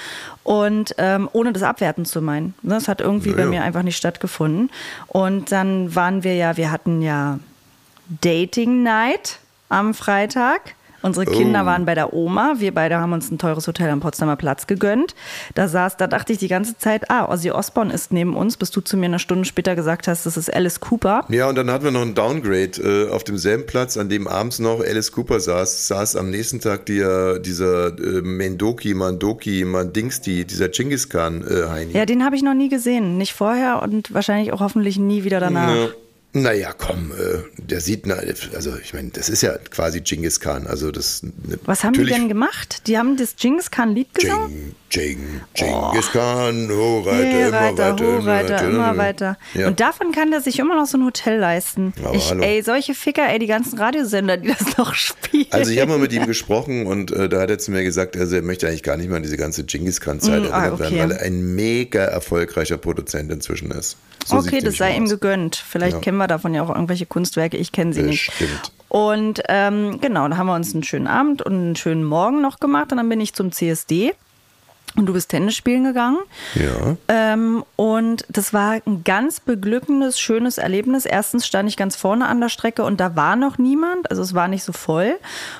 Und 0.44 0.96
ähm, 0.98 1.30
ohne 1.34 1.54
das 1.54 1.64
abwerten 1.64 2.06
zu 2.06 2.22
meinen. 2.22 2.54
Ne, 2.62 2.76
das 2.76 2.88
hat 2.88 3.02
irgendwie 3.02 3.32
ja, 3.32 3.36
bei 3.36 3.46
mir 3.46 3.64
einfach 3.64 3.84
nicht 3.84 3.98
stattgefunden. 3.98 4.70
Und 5.08 5.52
dann 5.52 5.96
waren 5.96 6.24
wir 6.24 6.36
ja, 6.36 6.58
wir 6.58 6.72
hatten 6.72 7.02
ja 7.02 7.40
Dating 8.22 8.84
Night 8.84 9.40
am 9.70 9.94
Freitag. 9.94 10.76
Unsere 11.04 11.26
Kinder 11.26 11.64
oh. 11.64 11.66
waren 11.66 11.86
bei 11.86 11.96
der 11.96 12.14
Oma. 12.14 12.56
Wir 12.58 12.74
beide 12.74 12.98
haben 12.98 13.12
uns 13.12 13.30
ein 13.30 13.38
teures 13.38 13.68
Hotel 13.68 13.90
am 13.90 14.00
Potsdamer 14.00 14.38
Platz 14.38 14.68
gegönnt. 14.68 15.16
Da 15.54 15.68
saß, 15.68 15.98
da 15.98 16.08
dachte 16.08 16.32
ich 16.32 16.40
die 16.40 16.48
ganze 16.48 16.78
Zeit, 16.78 17.12
ah, 17.12 17.30
Ozzy 17.30 17.52
Osbourne 17.52 17.94
ist 17.94 18.14
neben 18.14 18.36
uns, 18.36 18.56
bis 18.56 18.72
du 18.72 18.80
zu 18.80 18.96
mir 18.96 19.08
eine 19.08 19.20
Stunde 19.20 19.44
später 19.44 19.76
gesagt 19.76 20.08
hast, 20.08 20.26
das 20.26 20.38
ist 20.38 20.52
Alice 20.54 20.80
Cooper. 20.80 21.26
Ja, 21.28 21.50
und 21.50 21.56
dann 21.56 21.70
hatten 21.70 21.84
wir 21.84 21.92
noch 21.92 22.02
ein 22.02 22.16
Downgrade 22.16 22.82
äh, 22.82 23.10
auf 23.12 23.26
demselben 23.26 23.66
Platz, 23.66 23.98
an 23.98 24.08
dem 24.08 24.28
abends 24.28 24.60
noch 24.60 24.80
Alice 24.80 25.12
Cooper 25.12 25.42
saß, 25.42 25.90
saß 25.90 26.16
am 26.16 26.30
nächsten 26.30 26.62
Tag 26.62 26.86
die, 26.86 27.04
dieser 27.46 27.88
äh, 27.88 28.22
Mendoki, 28.22 28.94
Mandoki, 28.94 29.66
Mandingsti, 29.66 30.46
dieser 30.46 30.70
Genghis 30.70 31.10
Khan 31.10 31.44
äh, 31.46 31.68
Heini. 31.70 31.92
Ja, 31.92 32.06
den 32.06 32.24
habe 32.24 32.38
ich 32.38 32.44
noch 32.44 32.54
nie 32.54 32.70
gesehen. 32.70 33.18
Nicht 33.18 33.34
vorher 33.34 33.82
und 33.82 34.14
wahrscheinlich 34.14 34.54
auch 34.54 34.62
hoffentlich 34.62 34.98
nie 34.98 35.26
wieder 35.26 35.42
danach. 35.42 35.76
Ja. 35.76 35.88
Naja, 36.36 36.74
komm, 36.76 37.12
äh, 37.12 37.44
der 37.62 37.80
sieht, 37.80 38.10
also 38.10 38.76
ich 38.82 38.94
meine, 38.96 39.10
das 39.10 39.30
ist 39.30 39.44
ja 39.44 39.56
quasi 39.70 40.02
Genghis 40.02 40.40
Khan. 40.40 40.66
Also 40.66 40.92
das, 40.92 41.22
Was 41.66 41.84
haben 41.84 41.94
die 41.94 42.06
denn 42.06 42.28
gemacht? 42.28 42.88
Die 42.88 42.98
haben 42.98 43.18
das 43.18 43.36
Genghis 43.36 43.70
Khan-Lied 43.70 44.14
gesungen? 44.16 44.50
Jing, 44.50 44.76
Genghis 44.94 46.12
Khan, 46.12 46.70
Hochreiter, 46.70 47.48
immer 47.48 47.52
weiter, 47.62 47.90
immer 47.98 48.18
Hochreiter, 48.22 48.54
weiter. 48.56 48.70
immer 48.70 48.98
weiter. 48.98 49.38
Ja. 49.54 49.68
Und 49.68 49.80
davon 49.80 50.12
kann 50.12 50.32
der 50.32 50.42
sich 50.42 50.60
immer 50.60 50.76
noch 50.76 50.86
so 50.86 50.98
ein 50.98 51.06
Hotel 51.06 51.40
leisten. 51.40 51.94
Aber 52.04 52.14
ich, 52.16 52.30
hallo. 52.30 52.44
ey, 52.44 52.62
solche 52.62 52.94
Ficker, 52.94 53.28
ey, 53.28 53.40
die 53.40 53.48
ganzen 53.48 53.78
Radiosender, 53.80 54.38
die 54.38 54.50
das 54.54 54.78
noch 54.78 54.94
spielen. 54.94 55.48
Also 55.52 55.72
ich 55.72 55.80
habe 55.80 55.92
mal 55.92 55.98
mit 56.00 56.14
ihm 56.14 56.26
gesprochen 56.28 56.86
und 56.86 57.12
äh, 57.12 57.28
da 57.30 57.42
hat 57.42 57.50
er 57.50 57.60
zu 57.60 57.72
mir 57.72 57.84
gesagt, 57.84 58.16
also 58.18 58.36
er 58.36 58.42
möchte 58.42 58.68
eigentlich 58.68 58.84
gar 58.84 58.98
nicht 58.98 59.08
mehr 59.08 59.18
an 59.18 59.24
diese 59.24 59.38
ganze 59.38 59.64
Genghis 59.64 60.00
Khan-Zeit 60.00 60.44
Mm, 60.44 60.54
ah, 60.54 60.62
erinnert 60.66 60.80
werden, 60.80 60.94
okay. 60.94 61.00
weil 61.04 61.12
er 61.12 61.22
ein 61.22 61.56
mega 61.56 62.04
erfolgreicher 62.04 62.78
Produzent 62.78 63.32
inzwischen 63.32 63.72
ist. 63.72 63.98
So 64.26 64.38
okay, 64.38 64.60
das 64.62 64.78
sei 64.78 64.96
ihm 64.96 65.04
aus. 65.04 65.10
gegönnt. 65.10 65.56
Vielleicht 65.56 65.94
Ja. 65.96 66.00
kennen 66.00 66.18
wir 66.18 66.28
davon 66.28 66.54
ja 66.54 66.64
auch 66.64 66.70
irgendwelche 66.70 67.06
Kunstwerke. 67.06 67.58
Ich 67.58 67.72
kenne 67.72 67.94
sie 67.94 68.04
nicht. 68.04 68.28
Bestimmt. 68.28 68.72
Und 68.90 69.42
ähm, 69.50 70.00
genau, 70.02 70.28
da 70.28 70.38
haben 70.38 70.48
wir 70.48 70.56
uns 70.56 70.74
einen 70.74 70.84
schönen 70.84 71.08
Abend 71.08 71.42
und 71.42 71.54
einen 71.54 71.76
schönen 71.76 72.04
Morgen 72.04 72.42
noch 72.42 72.60
gemacht. 72.60 72.92
Und 72.92 72.98
dann 73.00 73.10
bin 73.10 73.20
ich 73.20 73.34
zum 73.34 73.52
CSD. 73.52 74.14
Und 74.96 75.08
du 75.08 75.14
bist 75.14 75.30
Tennis 75.30 75.56
spielen 75.56 75.86
gegangen. 75.86 76.20
Ja. 76.54 76.96
Ähm, 77.08 77.64
und 77.76 78.26
das 78.30 78.54
war 78.54 78.80
ein 78.86 79.04
ganz 79.04 79.40
beglückendes, 79.40 80.20
schönes 80.20 80.60
Erlebnis. 80.60 81.06
Erstens 81.06 81.48
stand 81.48 81.68
ich 81.68 81.78
ganz 81.78 81.96
vorne 81.96 82.28
an 82.28 82.40
der 82.40 82.50
Strecke 82.50 82.84
und 82.84 83.00
da 83.00 83.16
war 83.16 83.36
noch 83.36 83.58
niemand, 83.58 84.12
also 84.12 84.22
es 84.22 84.36
war 84.36 84.48
nicht 84.48 84.64
so 84.64 84.72
voll. 84.72 85.16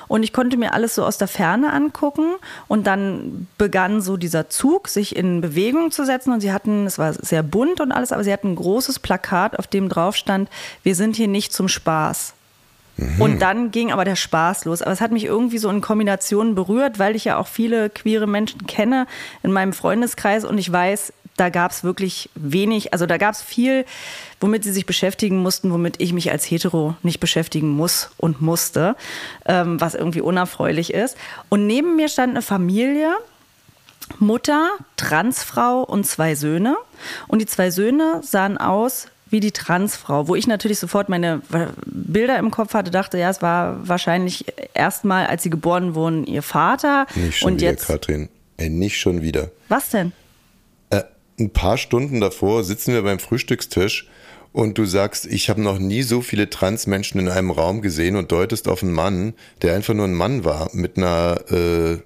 Und 0.06 0.22
ich 0.22 0.32
konnte 0.32 0.56
mir 0.56 0.72
alles 0.72 0.94
so 0.94 1.04
aus 1.04 1.18
der 1.18 1.26
Ferne 1.26 1.72
angucken. 1.72 2.36
Und 2.68 2.86
dann 2.86 3.48
begann 3.58 4.00
so 4.02 4.16
dieser 4.16 4.50
Zug, 4.50 4.86
sich 4.86 5.16
in 5.16 5.40
Bewegung 5.40 5.90
zu 5.90 6.04
setzen. 6.04 6.32
Und 6.32 6.40
sie 6.40 6.52
hatten, 6.52 6.86
es 6.86 6.98
war 6.98 7.12
sehr 7.12 7.42
bunt 7.42 7.80
und 7.80 7.90
alles, 7.90 8.12
aber 8.12 8.22
sie 8.22 8.32
hatten 8.32 8.52
ein 8.52 8.56
großes 8.56 9.00
Plakat, 9.00 9.58
auf 9.58 9.66
dem 9.66 9.88
drauf 9.88 10.14
stand, 10.14 10.48
wir 10.84 10.94
sind 10.94 11.16
hier 11.16 11.28
nicht 11.28 11.52
zum 11.52 11.66
Spaß. 11.66 12.34
Und 13.18 13.40
dann 13.40 13.70
ging 13.70 13.92
aber 13.92 14.04
der 14.04 14.16
Spaß 14.16 14.66
los. 14.66 14.82
Aber 14.82 14.92
es 14.92 15.00
hat 15.00 15.10
mich 15.10 15.24
irgendwie 15.24 15.58
so 15.58 15.68
in 15.68 15.80
Kombinationen 15.80 16.54
berührt, 16.54 16.98
weil 16.98 17.16
ich 17.16 17.24
ja 17.24 17.38
auch 17.38 17.48
viele 17.48 17.90
queere 17.90 18.26
Menschen 18.26 18.66
kenne 18.66 19.06
in 19.42 19.52
meinem 19.52 19.72
Freundeskreis 19.72 20.44
und 20.44 20.58
ich 20.58 20.70
weiß, 20.70 21.12
da 21.36 21.48
gab 21.48 21.72
es 21.72 21.82
wirklich 21.82 22.30
wenig, 22.36 22.92
also 22.92 23.06
da 23.06 23.18
gab 23.18 23.34
es 23.34 23.42
viel, 23.42 23.84
womit 24.40 24.62
sie 24.62 24.72
sich 24.72 24.86
beschäftigen 24.86 25.38
mussten, 25.38 25.72
womit 25.72 26.00
ich 26.00 26.12
mich 26.12 26.30
als 26.30 26.44
Hetero 26.44 26.94
nicht 27.02 27.18
beschäftigen 27.18 27.70
muss 27.70 28.10
und 28.18 28.40
musste, 28.40 28.94
ähm, 29.46 29.80
was 29.80 29.94
irgendwie 29.94 30.20
unerfreulich 30.20 30.94
ist. 30.94 31.16
Und 31.48 31.66
neben 31.66 31.96
mir 31.96 32.08
stand 32.08 32.30
eine 32.30 32.42
Familie, 32.42 33.12
Mutter, 34.18 34.70
Transfrau 34.96 35.82
und 35.82 36.06
zwei 36.06 36.34
Söhne. 36.34 36.76
Und 37.26 37.40
die 37.40 37.46
zwei 37.46 37.70
Söhne 37.70 38.20
sahen 38.22 38.58
aus 38.58 39.08
wie 39.34 39.40
die 39.40 39.50
Transfrau, 39.50 40.28
wo 40.28 40.36
ich 40.36 40.46
natürlich 40.46 40.78
sofort 40.78 41.08
meine 41.08 41.42
Bilder 41.86 42.38
im 42.38 42.52
Kopf 42.52 42.72
hatte, 42.72 42.92
dachte, 42.92 43.18
ja, 43.18 43.30
es 43.30 43.42
war 43.42 43.86
wahrscheinlich 43.86 44.44
erstmal, 44.74 45.26
als 45.26 45.42
sie 45.42 45.50
geboren 45.50 45.96
wurden, 45.96 46.24
ihr 46.24 46.40
Vater. 46.40 47.08
Nicht 47.16 47.38
schon 47.38 47.54
und 47.54 47.60
wieder, 47.60 47.72
jetzt. 47.72 47.88
Katrin. 47.88 48.28
Ey, 48.58 48.70
nicht 48.70 48.96
schon 48.96 49.22
wieder. 49.22 49.50
Was 49.68 49.90
denn? 49.90 50.12
Äh, 50.90 51.02
ein 51.40 51.50
paar 51.50 51.78
Stunden 51.78 52.20
davor 52.20 52.62
sitzen 52.62 52.94
wir 52.94 53.02
beim 53.02 53.18
Frühstückstisch 53.18 54.06
und 54.52 54.78
du 54.78 54.84
sagst, 54.84 55.26
ich 55.26 55.50
habe 55.50 55.60
noch 55.60 55.80
nie 55.80 56.04
so 56.04 56.20
viele 56.20 56.48
Transmenschen 56.48 57.18
in 57.18 57.28
einem 57.28 57.50
Raum 57.50 57.82
gesehen 57.82 58.14
und 58.14 58.30
deutest 58.30 58.68
auf 58.68 58.84
einen 58.84 58.92
Mann, 58.92 59.34
der 59.62 59.74
einfach 59.74 59.94
nur 59.94 60.06
ein 60.06 60.14
Mann 60.14 60.44
war 60.44 60.70
mit 60.74 60.96
einer 60.96 61.40
äh, 61.50 61.98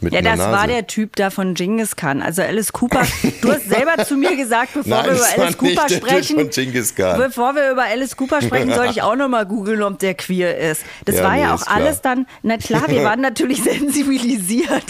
mit 0.00 0.12
Ja, 0.12 0.20
das 0.20 0.38
Nase. 0.38 0.52
war 0.52 0.66
der 0.66 0.86
Typ 0.86 1.16
da 1.16 1.30
von 1.30 1.54
Genghis 1.54 1.96
Khan. 1.96 2.22
Also 2.22 2.42
Alice 2.42 2.72
Cooper. 2.72 3.02
Du 3.40 3.50
hast 3.52 3.68
selber 3.68 4.04
zu 4.04 4.16
mir 4.16 4.36
gesagt, 4.36 4.70
bevor 4.74 4.90
Nein, 5.02 5.06
wir 5.06 5.12
über 5.12 5.42
Alice 5.42 5.56
Cooper 5.56 5.88
sprechen. 5.88 6.36
Bevor 7.18 7.54
wir 7.54 7.70
über 7.70 7.84
Alice 7.84 8.16
Cooper 8.16 8.42
sprechen, 8.42 8.72
soll 8.74 8.86
ich 8.90 9.02
auch 9.02 9.16
nochmal 9.16 9.46
googeln, 9.46 9.82
ob 9.82 9.98
der 9.98 10.14
queer 10.14 10.56
ist. 10.58 10.82
Das 11.04 11.16
Ja, 11.16 11.24
war 11.24 11.32
nee, 11.34 11.42
ja 11.42 11.54
auch 11.54 11.62
klar. 11.64 11.76
alles 11.76 12.00
dann, 12.02 12.26
na 12.42 12.56
klar, 12.58 12.88
wir 12.88 13.04
waren 13.04 13.20
natürlich 13.22 13.62
sensibilisiert. 13.62 14.84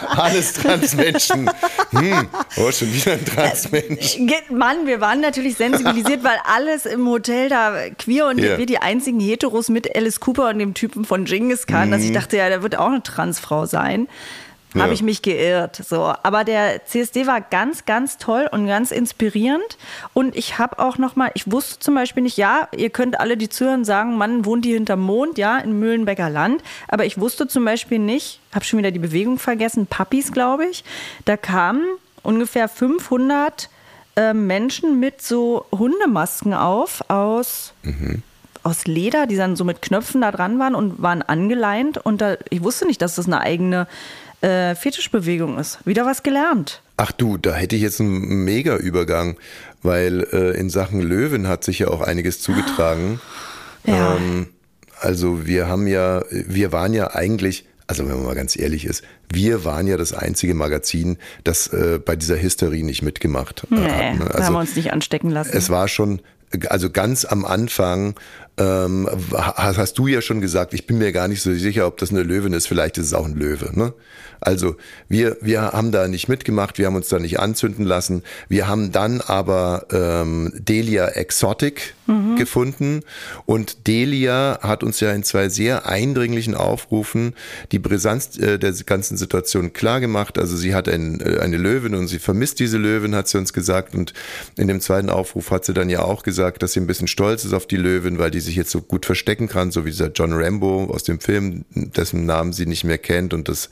Alles 0.08 0.52
Transmenschen. 0.54 1.50
hm, 1.90 2.28
oh, 2.56 2.70
schon 2.72 2.92
wieder 2.92 3.12
ein 3.12 3.24
Transmensch. 3.24 4.16
Ge- 4.18 4.34
Mann, 4.50 4.86
wir 4.86 5.00
waren 5.00 5.20
natürlich 5.20 5.56
sensibilisiert, 5.56 6.22
weil 6.24 6.38
alles 6.44 6.86
im 6.86 7.06
Hotel 7.08 7.48
da 7.48 7.72
queer 7.98 8.26
und 8.26 8.38
Ja. 8.38 8.58
wir 8.58 8.66
die 8.66 8.78
einzigen 8.78 9.20
Heteros 9.20 9.68
mit 9.68 9.94
Alice 9.96 10.20
Cooper 10.20 10.48
und 10.50 10.58
dem 10.58 10.74
Typen 10.74 11.04
von 11.04 11.24
Genghis 11.24 11.66
Khan, 11.66 11.90
dass 11.90 12.02
ich 12.02 12.12
dachte, 12.12 12.36
ja, 12.36 12.48
der 12.48 12.62
wird 12.62 12.76
auch 12.78 12.88
eine 12.88 13.02
Transfrau 13.02 13.66
sein. 13.66 14.08
Ja. 14.76 14.84
Habe 14.84 14.94
ich 14.94 15.02
mich 15.02 15.22
geirrt. 15.22 15.76
So. 15.76 16.14
Aber 16.22 16.44
der 16.44 16.84
CSD 16.84 17.26
war 17.26 17.40
ganz, 17.40 17.84
ganz 17.86 18.18
toll 18.18 18.48
und 18.50 18.66
ganz 18.66 18.90
inspirierend. 18.90 19.78
Und 20.12 20.36
ich 20.36 20.58
habe 20.58 20.78
auch 20.78 20.98
noch 20.98 21.16
mal, 21.16 21.30
ich 21.34 21.50
wusste 21.50 21.78
zum 21.78 21.94
Beispiel 21.94 22.22
nicht, 22.22 22.36
ja, 22.36 22.68
ihr 22.76 22.90
könnt 22.90 23.18
alle, 23.18 23.36
die 23.36 23.48
zuhören, 23.48 23.84
sagen, 23.84 24.16
Mann 24.16 24.44
wohnt 24.44 24.64
die 24.64 24.74
hinterm 24.74 25.00
Mond, 25.00 25.38
ja, 25.38 25.58
in 25.58 25.78
Mühlenbecker 25.78 26.30
Land. 26.30 26.62
Aber 26.88 27.06
ich 27.06 27.18
wusste 27.18 27.48
zum 27.48 27.64
Beispiel 27.64 27.98
nicht, 27.98 28.40
habe 28.52 28.64
schon 28.64 28.78
wieder 28.78 28.90
die 28.90 28.98
Bewegung 28.98 29.38
vergessen, 29.38 29.86
Puppies, 29.86 30.32
glaube 30.32 30.66
ich. 30.66 30.84
Da 31.24 31.36
kamen 31.36 31.84
ungefähr 32.22 32.68
500 32.68 33.70
äh, 34.16 34.34
Menschen 34.34 35.00
mit 35.00 35.22
so 35.22 35.64
Hundemasken 35.72 36.54
auf 36.54 37.08
aus 37.08 37.72
aus 38.66 38.86
Leder, 38.86 39.26
die 39.26 39.36
dann 39.36 39.54
so 39.54 39.64
mit 39.64 39.80
Knöpfen 39.80 40.22
da 40.22 40.32
dran 40.32 40.58
waren 40.58 40.74
und 40.74 41.00
waren 41.00 41.22
angeleint. 41.22 41.98
Und 41.98 42.20
da, 42.20 42.36
ich 42.50 42.64
wusste 42.64 42.84
nicht, 42.84 43.00
dass 43.00 43.14
das 43.14 43.26
eine 43.26 43.40
eigene 43.40 43.86
äh, 44.46 44.74
Fetischbewegung 44.74 45.58
ist. 45.58 45.78
Wieder 45.84 46.06
was 46.06 46.22
gelernt. 46.22 46.82
Ach 46.96 47.12
du, 47.12 47.36
da 47.36 47.54
hätte 47.54 47.76
ich 47.76 47.82
jetzt 47.82 48.00
einen 48.00 48.44
mega 48.44 48.76
Übergang, 48.76 49.36
weil 49.82 50.26
äh, 50.32 50.58
in 50.58 50.70
Sachen 50.70 51.00
Löwen 51.02 51.48
hat 51.48 51.64
sich 51.64 51.80
ja 51.80 51.88
auch 51.88 52.00
einiges 52.00 52.40
zugetragen. 52.40 53.20
Ja. 53.88 54.16
Ähm, 54.16 54.48
also 55.00 55.46
wir 55.46 55.68
haben 55.68 55.86
ja, 55.86 56.24
wir 56.30 56.72
waren 56.72 56.92
ja 56.92 57.14
eigentlich, 57.14 57.66
also 57.86 58.08
wenn 58.08 58.16
man 58.16 58.26
mal 58.26 58.34
ganz 58.34 58.58
ehrlich 58.58 58.84
ist, 58.84 59.04
wir 59.32 59.64
waren 59.64 59.86
ja 59.86 59.96
das 59.96 60.12
einzige 60.12 60.54
Magazin, 60.54 61.18
das 61.44 61.68
äh, 61.68 62.00
bei 62.04 62.16
dieser 62.16 62.42
Hysterie 62.42 62.82
nicht 62.82 63.02
mitgemacht 63.02 63.64
Nee, 63.70 63.76
hat. 63.88 64.18
Ne? 64.18 64.28
da 64.32 64.44
haben 64.44 64.54
wir 64.54 64.58
uns 64.58 64.74
nicht 64.74 64.92
anstecken 64.92 65.30
lassen. 65.30 65.52
Es 65.56 65.70
war 65.70 65.86
schon, 65.86 66.20
also 66.68 66.90
ganz 66.90 67.24
am 67.24 67.44
Anfang 67.44 68.16
ähm, 68.58 69.08
hast, 69.34 69.98
du 69.98 70.06
ja 70.06 70.20
schon 70.22 70.40
gesagt, 70.40 70.72
ich 70.74 70.86
bin 70.86 70.98
mir 70.98 71.12
gar 71.12 71.28
nicht 71.28 71.42
so 71.42 71.52
sicher, 71.52 71.86
ob 71.86 71.98
das 71.98 72.10
eine 72.10 72.22
Löwin 72.22 72.52
ist, 72.52 72.66
vielleicht 72.66 72.98
ist 72.98 73.06
es 73.06 73.14
auch 73.14 73.26
ein 73.26 73.34
Löwe. 73.34 73.70
Ne? 73.78 73.92
Also 74.40 74.76
wir, 75.08 75.36
wir 75.40 75.62
haben 75.62 75.92
da 75.92 76.08
nicht 76.08 76.28
mitgemacht, 76.28 76.78
wir 76.78 76.86
haben 76.86 76.96
uns 76.96 77.08
da 77.08 77.18
nicht 77.18 77.38
anzünden 77.40 77.84
lassen. 77.84 78.22
Wir 78.48 78.68
haben 78.68 78.92
dann 78.92 79.20
aber 79.20 79.86
ähm, 79.92 80.52
Delia 80.54 81.08
Exotic 81.08 81.94
gefunden 82.36 83.02
und 83.46 83.88
Delia 83.88 84.60
hat 84.62 84.84
uns 84.84 85.00
ja 85.00 85.10
in 85.10 85.24
zwei 85.24 85.48
sehr 85.48 85.88
eindringlichen 85.88 86.54
Aufrufen 86.54 87.34
die 87.72 87.80
Brisanz 87.80 88.38
äh, 88.38 88.58
der 88.58 88.72
ganzen 88.84 89.16
Situation 89.16 89.72
klar 89.72 90.00
gemacht. 90.00 90.38
Also 90.38 90.56
sie 90.56 90.72
hat 90.72 90.88
ein, 90.88 91.20
äh, 91.20 91.40
eine 91.40 91.56
Löwin 91.56 91.96
und 91.96 92.06
sie 92.06 92.20
vermisst 92.20 92.60
diese 92.60 92.78
Löwin, 92.78 93.16
hat 93.16 93.26
sie 93.26 93.38
uns 93.38 93.52
gesagt. 93.52 93.96
Und 93.96 94.12
in 94.56 94.68
dem 94.68 94.80
zweiten 94.80 95.10
Aufruf 95.10 95.50
hat 95.50 95.64
sie 95.64 95.74
dann 95.74 95.90
ja 95.90 96.02
auch 96.02 96.22
gesagt, 96.22 96.62
dass 96.62 96.74
sie 96.74 96.80
ein 96.80 96.86
bisschen 96.86 97.08
stolz 97.08 97.44
ist 97.44 97.52
auf 97.52 97.66
die 97.66 97.76
Löwin, 97.76 98.20
weil 98.20 98.30
die 98.30 98.40
sich 98.46 98.56
jetzt 98.56 98.70
so 98.70 98.80
gut 98.80 99.04
verstecken 99.04 99.48
kann, 99.48 99.70
so 99.70 99.84
wie 99.84 99.90
dieser 99.90 100.10
John 100.10 100.32
Rambo 100.32 100.84
aus 100.84 101.04
dem 101.04 101.20
Film, 101.20 101.64
dessen 101.74 102.24
Namen 102.24 102.52
sie 102.52 102.66
nicht 102.66 102.84
mehr 102.84 102.98
kennt 102.98 103.34
und 103.34 103.48
dass 103.48 103.70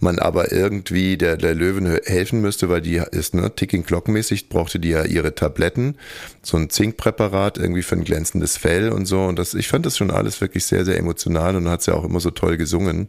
man 0.00 0.18
aber 0.18 0.52
irgendwie 0.52 1.16
der, 1.16 1.36
der 1.36 1.54
Löwin 1.54 1.86
helfen 2.04 2.40
müsste, 2.40 2.68
weil 2.68 2.80
die 2.80 3.00
ist, 3.12 3.34
ne, 3.34 3.54
ticking 3.54 3.84
glockenmäßig, 3.84 4.48
brauchte 4.48 4.80
die 4.80 4.90
ja 4.90 5.04
ihre 5.04 5.34
Tabletten, 5.34 5.96
so 6.42 6.56
ein 6.56 6.70
Zinkpräparat 6.70 7.58
irgendwie 7.58 7.82
für 7.82 7.96
ein 7.96 8.04
glänzendes 8.04 8.56
Fell 8.56 8.90
und 8.90 9.06
so. 9.06 9.22
Und 9.24 9.38
das, 9.38 9.54
ich 9.54 9.68
fand 9.68 9.86
das 9.86 9.96
schon 9.96 10.10
alles 10.10 10.40
wirklich 10.40 10.64
sehr, 10.64 10.84
sehr 10.84 10.98
emotional 10.98 11.56
und 11.56 11.68
hat 11.68 11.82
sie 11.82 11.90
ja 11.90 11.96
auch 11.96 12.04
immer 12.04 12.20
so 12.20 12.30
toll 12.30 12.56
gesungen. 12.56 13.08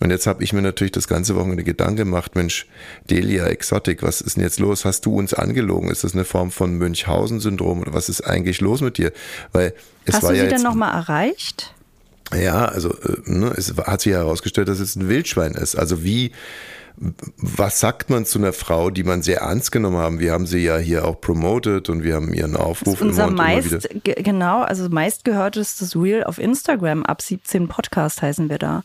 Und 0.00 0.10
jetzt 0.10 0.26
habe 0.26 0.42
ich 0.42 0.52
mir 0.52 0.62
natürlich 0.62 0.92
das 0.92 1.06
ganze 1.06 1.36
Wochenende 1.36 1.62
Gedanken 1.62 1.96
gemacht, 1.96 2.34
Mensch, 2.34 2.66
Delia 3.08 3.46
Exotic, 3.46 4.02
was 4.02 4.20
ist 4.20 4.36
denn 4.36 4.42
jetzt 4.42 4.58
los? 4.58 4.84
Hast 4.84 5.06
du 5.06 5.16
uns 5.16 5.32
angelogen? 5.32 5.90
Ist 5.90 6.02
das 6.02 6.14
eine 6.14 6.24
Form 6.24 6.50
von 6.50 6.76
Münchhausen-Syndrom 6.76 7.80
oder 7.80 7.94
was 7.94 8.08
ist 8.08 8.22
eigentlich 8.22 8.60
los 8.60 8.80
mit 8.80 8.98
dir? 8.98 9.12
Weil 9.52 9.74
es 10.04 10.14
Hast 10.14 10.22
du 10.24 10.28
ja 10.28 10.34
sie 10.34 10.40
denn 10.42 10.50
jetzt, 10.50 10.62
nochmal 10.64 10.92
erreicht? 10.94 11.74
ja, 12.34 12.64
also 12.64 12.90
äh, 12.90 13.16
ne, 13.26 13.52
es 13.56 13.74
hat 13.76 14.00
sich 14.00 14.12
herausgestellt, 14.12 14.68
dass 14.68 14.80
es 14.80 14.96
ein 14.96 15.08
Wildschwein 15.08 15.52
ist. 15.52 15.74
Also 15.76 16.02
wie, 16.02 16.32
was 17.36 17.80
sagt 17.80 18.10
man 18.10 18.24
zu 18.26 18.38
einer 18.38 18.52
Frau, 18.52 18.90
die 18.90 19.02
man 19.04 19.22
sehr 19.22 19.40
ernst 19.40 19.72
genommen 19.72 19.96
haben? 19.98 20.18
Wir 20.18 20.32
haben 20.32 20.46
sie 20.46 20.58
ja 20.60 20.76
hier 20.78 21.04
auch 21.06 21.20
promoted 21.20 21.88
und 21.88 22.04
wir 22.04 22.14
haben 22.14 22.32
ihren 22.32 22.56
Aufruf 22.56 23.00
Unser 23.00 23.24
immer 23.28 23.32
und 23.32 23.38
immer 23.48 23.64
wieder. 23.64 23.76
meist, 23.76 23.88
ge- 24.04 24.22
genau, 24.22 24.62
also 24.62 24.88
meistgehörtestes 24.88 25.96
Reel 25.96 26.24
auf 26.24 26.38
Instagram, 26.38 27.02
ab 27.04 27.22
17 27.22 27.68
Podcast 27.68 28.22
heißen 28.22 28.48
wir 28.48 28.58
da. 28.58 28.82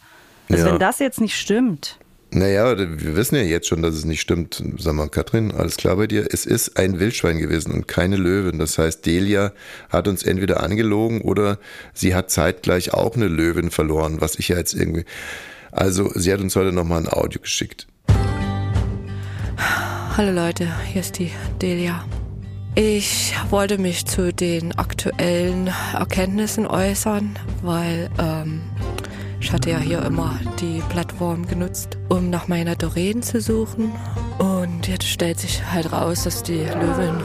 Also 0.50 0.65
Ja. 0.65 0.71
wenn 0.71 0.79
das 0.79 1.00
jetzt 1.00 1.19
nicht 1.21 1.36
stimmt, 1.38 2.00
Naja, 2.38 2.77
wir 2.77 3.15
wissen 3.15 3.36
ja 3.36 3.41
jetzt 3.41 3.67
schon, 3.67 3.82
dass 3.82 3.96
es 3.96 4.06
nicht 4.06 4.22
stimmt. 4.22 4.62
Sag 4.77 4.94
mal, 4.94 5.10
Katrin, 5.10 5.51
alles 5.51 5.75
klar 5.75 5.96
bei 5.96 6.06
dir? 6.06 6.27
Es 6.32 6.46
ist 6.46 6.77
ein 6.77 7.00
Wildschwein 7.00 7.39
gewesen 7.39 7.72
und 7.72 7.88
keine 7.88 8.15
Löwin. 8.15 8.60
Das 8.60 8.77
heißt, 8.77 9.03
Delia 9.08 9.53
hat 9.89 10.08
uns 10.08 10.22
entweder 10.22 10.62
angelogen 10.62 11.22
oder 11.22 11.58
sie 11.96 12.13
hat 12.13 12.29
zeitgleich 12.29 12.94
auch 12.94 13.15
eine 13.15 13.27
Löwin 13.27 13.72
verloren, 13.72 14.22
was 14.22 14.38
ich 14.38 14.50
ja 14.50 14.58
jetzt 14.58 14.75
irgendwie. 14.75 15.06
Also, 15.72 16.12
sie 16.13 16.32
hat 16.32 16.39
uns 16.39 16.56
heute 16.56 16.72
nochmal 16.72 17.01
ein 17.01 17.10
Audio 17.10 17.41
geschickt. 17.41 17.88
Hallo 20.15 20.32
Leute, 20.32 20.72
hier 20.94 21.01
ist 21.01 21.17
die 21.17 21.32
Delia. 21.60 22.06
Ich 22.75 23.34
wollte 23.50 23.79
mich 23.79 24.06
zu 24.06 24.32
den 24.32 24.77
aktuellen 24.77 25.72
Erkenntnissen 25.91 26.67
äußern, 26.67 27.39
weil 27.63 28.12
ähm, 28.20 28.62
Ich 29.39 29.51
hatte 29.51 29.70
ja 29.70 29.79
hier 29.79 30.01
immer 30.03 30.39
die 30.60 30.82
Plattform 30.89 31.48
genutzt, 31.48 31.98
um 32.10 32.29
nach 32.29 32.48
meiner 32.48 32.75
Doreen 32.75 33.22
zu 33.22 33.39
suchen. 33.39 33.91
Und 34.39 34.88
jetzt 34.88 35.08
stellt 35.08 35.39
sich 35.39 35.63
halt 35.72 35.91
raus, 35.91 36.24
dass 36.24 36.44
die 36.44 36.63
Löwin 36.63 37.22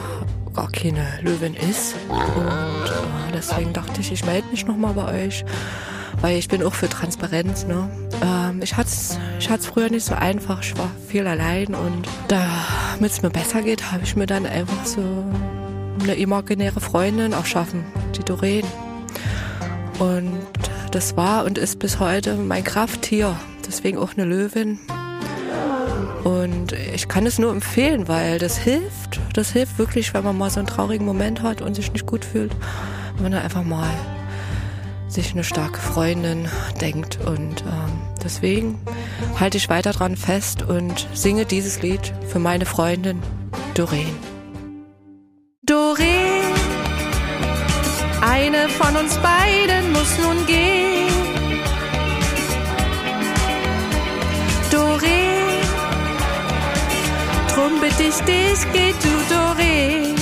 gar 0.53 0.71
keine 0.71 1.05
Löwin 1.21 1.55
ist. 1.55 1.95
Und 2.09 2.85
äh, 2.85 3.31
deswegen 3.33 3.73
dachte 3.73 4.01
ich, 4.01 4.11
ich 4.11 4.25
melde 4.25 4.47
mich 4.49 4.65
nochmal 4.65 4.93
bei 4.93 5.25
euch, 5.25 5.43
weil 6.21 6.37
ich 6.37 6.47
bin 6.47 6.63
auch 6.63 6.73
für 6.73 6.87
Transparenz. 6.87 7.65
Ne? 7.65 7.89
Ähm, 8.21 8.61
ich 8.61 8.77
hatte 8.77 8.89
es 8.89 9.19
ich 9.39 9.49
hat's 9.49 9.65
früher 9.65 9.89
nicht 9.89 10.05
so 10.05 10.13
einfach, 10.13 10.61
ich 10.61 10.77
war 10.77 10.89
viel 11.07 11.27
allein 11.27 11.75
und 11.75 12.07
damit 12.29 13.11
es 13.11 13.21
mir 13.21 13.29
besser 13.29 13.61
geht, 13.61 13.91
habe 13.91 14.03
ich 14.03 14.15
mir 14.15 14.25
dann 14.25 14.45
einfach 14.45 14.85
so 14.85 15.01
eine 16.01 16.15
imaginäre 16.15 16.79
Freundin 16.79 17.33
auch 17.33 17.45
schaffen, 17.45 17.83
die 18.15 18.23
Doreen. 18.23 18.65
Und 19.99 20.47
das 20.93 21.17
war 21.17 21.45
und 21.45 21.57
ist 21.57 21.79
bis 21.79 21.99
heute 21.99 22.35
mein 22.35 22.63
Krafttier, 22.63 23.35
deswegen 23.65 23.97
auch 23.97 24.13
eine 24.15 24.25
Löwin. 24.25 24.79
Und 26.23 26.71
ich 26.71 27.07
kann 27.07 27.25
es 27.25 27.39
nur 27.39 27.51
empfehlen, 27.51 28.07
weil 28.07 28.39
das 28.39 28.57
hilft. 28.57 29.19
Das 29.33 29.51
hilft 29.51 29.77
wirklich, 29.77 30.13
wenn 30.13 30.23
man 30.23 30.37
mal 30.37 30.49
so 30.49 30.59
einen 30.59 30.67
traurigen 30.67 31.05
Moment 31.05 31.41
hat 31.41 31.61
und 31.61 31.73
sich 31.73 31.91
nicht 31.91 32.05
gut 32.05 32.23
fühlt. 32.23 32.55
Wenn 33.15 33.23
man 33.23 33.31
dann 33.33 33.41
einfach 33.41 33.63
mal 33.63 33.91
sich 35.07 35.33
eine 35.33 35.43
starke 35.43 35.79
Freundin 35.79 36.47
denkt. 36.79 37.19
Und 37.25 37.61
ähm, 37.61 38.01
deswegen 38.23 38.79
halte 39.39 39.57
ich 39.57 39.69
weiter 39.69 39.91
dran 39.91 40.15
fest 40.15 40.63
und 40.63 41.07
singe 41.13 41.45
dieses 41.45 41.81
Lied 41.81 42.13
für 42.27 42.39
meine 42.39 42.65
Freundin 42.65 43.21
Doreen. 43.73 44.15
Doreen, 45.63 46.22
eine 48.43 48.67
von 48.67 48.95
uns 48.97 49.15
beiden 49.17 49.93
muss 49.93 50.17
nun 50.21 50.45
gehen. 50.45 51.07
Doreen, 54.69 55.61
drum 57.53 57.79
bitte 57.79 58.03
ich 58.03 58.19
dich, 58.25 58.59
geh 58.73 58.93
du 59.01 59.33
Doreen. 59.33 60.15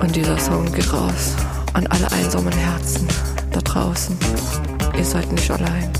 Und 0.00 0.14
dieser 0.14 0.38
Song 0.38 0.70
geht 0.72 0.92
raus 0.92 1.34
an 1.72 1.86
alle 1.88 2.10
einsamen 2.12 2.52
Herzen 2.52 3.08
da 3.52 3.60
draußen. 3.60 4.16
Ihr 4.96 5.04
seid 5.04 5.32
nicht 5.32 5.50
allein. 5.50 5.90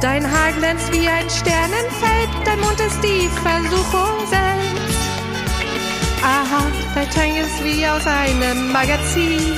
Dein 0.00 0.24
Haar 0.24 0.52
glänzt 0.58 0.92
wie 0.92 1.06
ein 1.06 1.30
Sternenfeld, 1.30 2.30
dein 2.44 2.60
Mund 2.60 2.80
ist 2.80 3.00
die 3.02 3.28
Versuchung 3.42 4.26
selbst. 4.28 4.85
Aha, 6.28 6.66
dein 6.92 7.08
Tang 7.10 7.36
ist 7.36 7.62
wie 7.62 7.86
aus 7.86 8.04
einem 8.04 8.72
Magazin. 8.72 9.54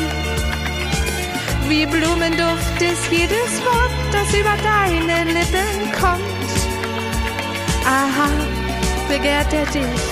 Wie 1.67 1.87
Blumenduft 1.87 2.83
ist 2.83 3.11
jedes 3.11 3.65
Wort, 3.65 3.91
das 4.13 4.29
über 4.35 4.55
deine 4.63 5.25
Lippen 5.33 5.93
kommt. 5.99 6.49
Aha, 7.87 8.29
begehrt 9.09 9.51
er 9.55 9.65
dich, 9.65 10.03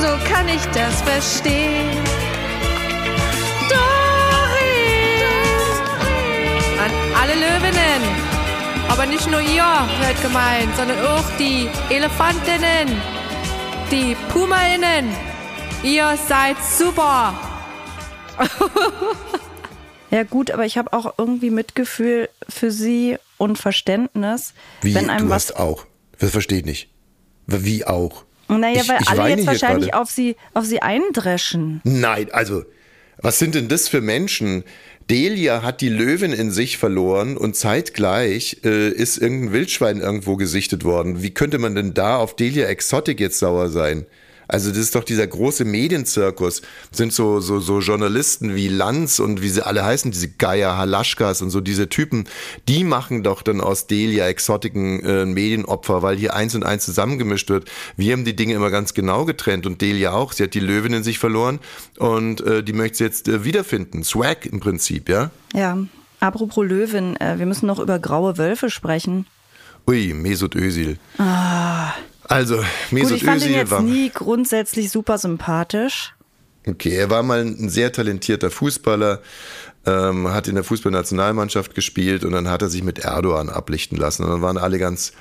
so 0.00 0.32
kann 0.32 0.48
ich 0.48 0.64
das 0.72 1.02
verstehen. 1.02 2.00
an 6.82 6.90
alle 7.20 7.34
Löwinnen. 7.34 8.02
Aber 8.88 9.04
nicht 9.04 9.30
nur 9.30 9.40
ihr 9.40 9.88
seid 10.00 10.22
gemeint, 10.22 10.74
sondern 10.76 10.98
auch 11.06 11.24
die 11.38 11.68
Elefantinnen, 11.90 12.88
die 13.90 14.16
Pumainnen. 14.32 15.25
Ihr 15.86 16.18
seid 16.28 16.56
super. 16.76 17.38
ja 20.10 20.24
gut, 20.24 20.50
aber 20.50 20.66
ich 20.66 20.78
habe 20.78 20.92
auch 20.92 21.14
irgendwie 21.16 21.50
Mitgefühl 21.50 22.28
für 22.48 22.72
sie 22.72 23.18
und 23.38 23.56
Verständnis. 23.56 24.52
Wie, 24.82 24.96
wenn 24.96 25.10
einem 25.10 25.26
du 25.26 25.30
was 25.30 25.50
hast 25.50 25.60
auch. 25.60 25.86
Das 26.18 26.32
verstehe 26.32 26.58
ich 26.58 26.64
nicht. 26.64 26.88
Wie 27.46 27.86
auch? 27.86 28.24
Naja, 28.48 28.80
ich, 28.82 28.88
weil 28.88 29.00
ich 29.00 29.08
alle 29.08 29.28
jetzt 29.28 29.46
wahrscheinlich 29.46 29.94
auf 29.94 30.10
sie, 30.10 30.34
auf 30.54 30.64
sie 30.64 30.82
eindreschen. 30.82 31.82
Nein, 31.84 32.32
also, 32.32 32.64
was 33.18 33.38
sind 33.38 33.54
denn 33.54 33.68
das 33.68 33.86
für 33.86 34.00
Menschen, 34.00 34.64
Delia 35.08 35.62
hat 35.62 35.80
die 35.80 35.88
Löwin 35.88 36.32
in 36.32 36.50
sich 36.50 36.78
verloren 36.78 37.36
und 37.36 37.54
zeitgleich 37.54 38.62
äh, 38.64 38.88
ist 38.88 39.18
irgendein 39.18 39.52
Wildschwein 39.52 40.00
irgendwo 40.00 40.34
gesichtet 40.34 40.82
worden. 40.82 41.22
Wie 41.22 41.30
könnte 41.30 41.58
man 41.58 41.76
denn 41.76 41.94
da 41.94 42.16
auf 42.16 42.34
Delia 42.34 42.66
Exotic 42.66 43.20
jetzt 43.20 43.38
sauer 43.38 43.68
sein? 43.68 44.04
Also 44.48 44.70
das 44.70 44.78
ist 44.78 44.94
doch 44.94 45.04
dieser 45.04 45.26
große 45.26 45.64
Medienzirkus. 45.64 46.62
sind 46.92 47.12
so, 47.12 47.40
so, 47.40 47.60
so 47.60 47.80
Journalisten 47.80 48.54
wie 48.54 48.68
Lanz 48.68 49.18
und 49.18 49.42
wie 49.42 49.48
sie 49.48 49.64
alle 49.64 49.84
heißen, 49.84 50.10
diese 50.10 50.28
Geier, 50.28 50.76
Halaschkas 50.76 51.42
und 51.42 51.50
so 51.50 51.60
diese 51.60 51.88
Typen, 51.88 52.24
die 52.68 52.84
machen 52.84 53.22
doch 53.22 53.42
dann 53.42 53.60
aus 53.60 53.86
Delia 53.86 54.26
Exotiken 54.26 55.04
äh, 55.04 55.26
Medienopfer, 55.26 56.02
weil 56.02 56.16
hier 56.16 56.34
eins 56.34 56.54
und 56.54 56.64
eins 56.64 56.84
zusammengemischt 56.84 57.48
wird. 57.50 57.68
Wir 57.96 58.12
haben 58.12 58.24
die 58.24 58.36
Dinge 58.36 58.54
immer 58.54 58.70
ganz 58.70 58.94
genau 58.94 59.24
getrennt 59.24 59.66
und 59.66 59.80
Delia 59.80 60.12
auch. 60.12 60.32
Sie 60.32 60.42
hat 60.42 60.54
die 60.54 60.60
Löwin 60.60 60.92
in 60.92 61.02
sich 61.02 61.18
verloren 61.18 61.58
und 61.98 62.40
äh, 62.40 62.62
die 62.62 62.72
möchte 62.72 62.98
sie 62.98 63.04
jetzt 63.04 63.28
äh, 63.28 63.44
wiederfinden. 63.44 64.04
Swag 64.04 64.46
im 64.46 64.60
Prinzip, 64.60 65.08
ja? 65.08 65.30
Ja. 65.54 65.78
Apropos 66.18 66.64
Löwin, 66.64 67.16
äh, 67.20 67.38
wir 67.38 67.46
müssen 67.46 67.66
noch 67.66 67.78
über 67.78 67.98
graue 67.98 68.38
Wölfe 68.38 68.70
sprechen. 68.70 69.26
Ui, 69.86 70.14
Mesut 70.14 70.56
Özil. 70.56 70.98
Ah. 71.18 71.92
Also, 72.28 72.62
Mesut 72.90 73.10
Gut, 73.10 73.16
ich 73.18 73.24
fand 73.24 73.36
Özil 73.38 73.50
ihn 73.50 73.56
jetzt 73.56 73.70
war 73.70 73.82
nie 73.82 74.10
grundsätzlich 74.10 74.90
super 74.90 75.18
sympathisch. 75.18 76.14
Okay, 76.66 76.96
er 76.96 77.10
war 77.10 77.22
mal 77.22 77.42
ein 77.42 77.68
sehr 77.68 77.92
talentierter 77.92 78.50
Fußballer, 78.50 79.22
ähm, 79.86 80.28
hat 80.28 80.48
in 80.48 80.56
der 80.56 80.64
Fußballnationalmannschaft 80.64 81.74
gespielt 81.74 82.24
und 82.24 82.32
dann 82.32 82.50
hat 82.50 82.60
er 82.62 82.68
sich 82.68 82.82
mit 82.82 82.98
Erdogan 82.98 83.48
ablichten 83.48 83.96
lassen. 83.96 84.24
Und 84.24 84.30
dann 84.30 84.42
waren 84.42 84.58
alle 84.58 84.78
ganz, 84.78 85.12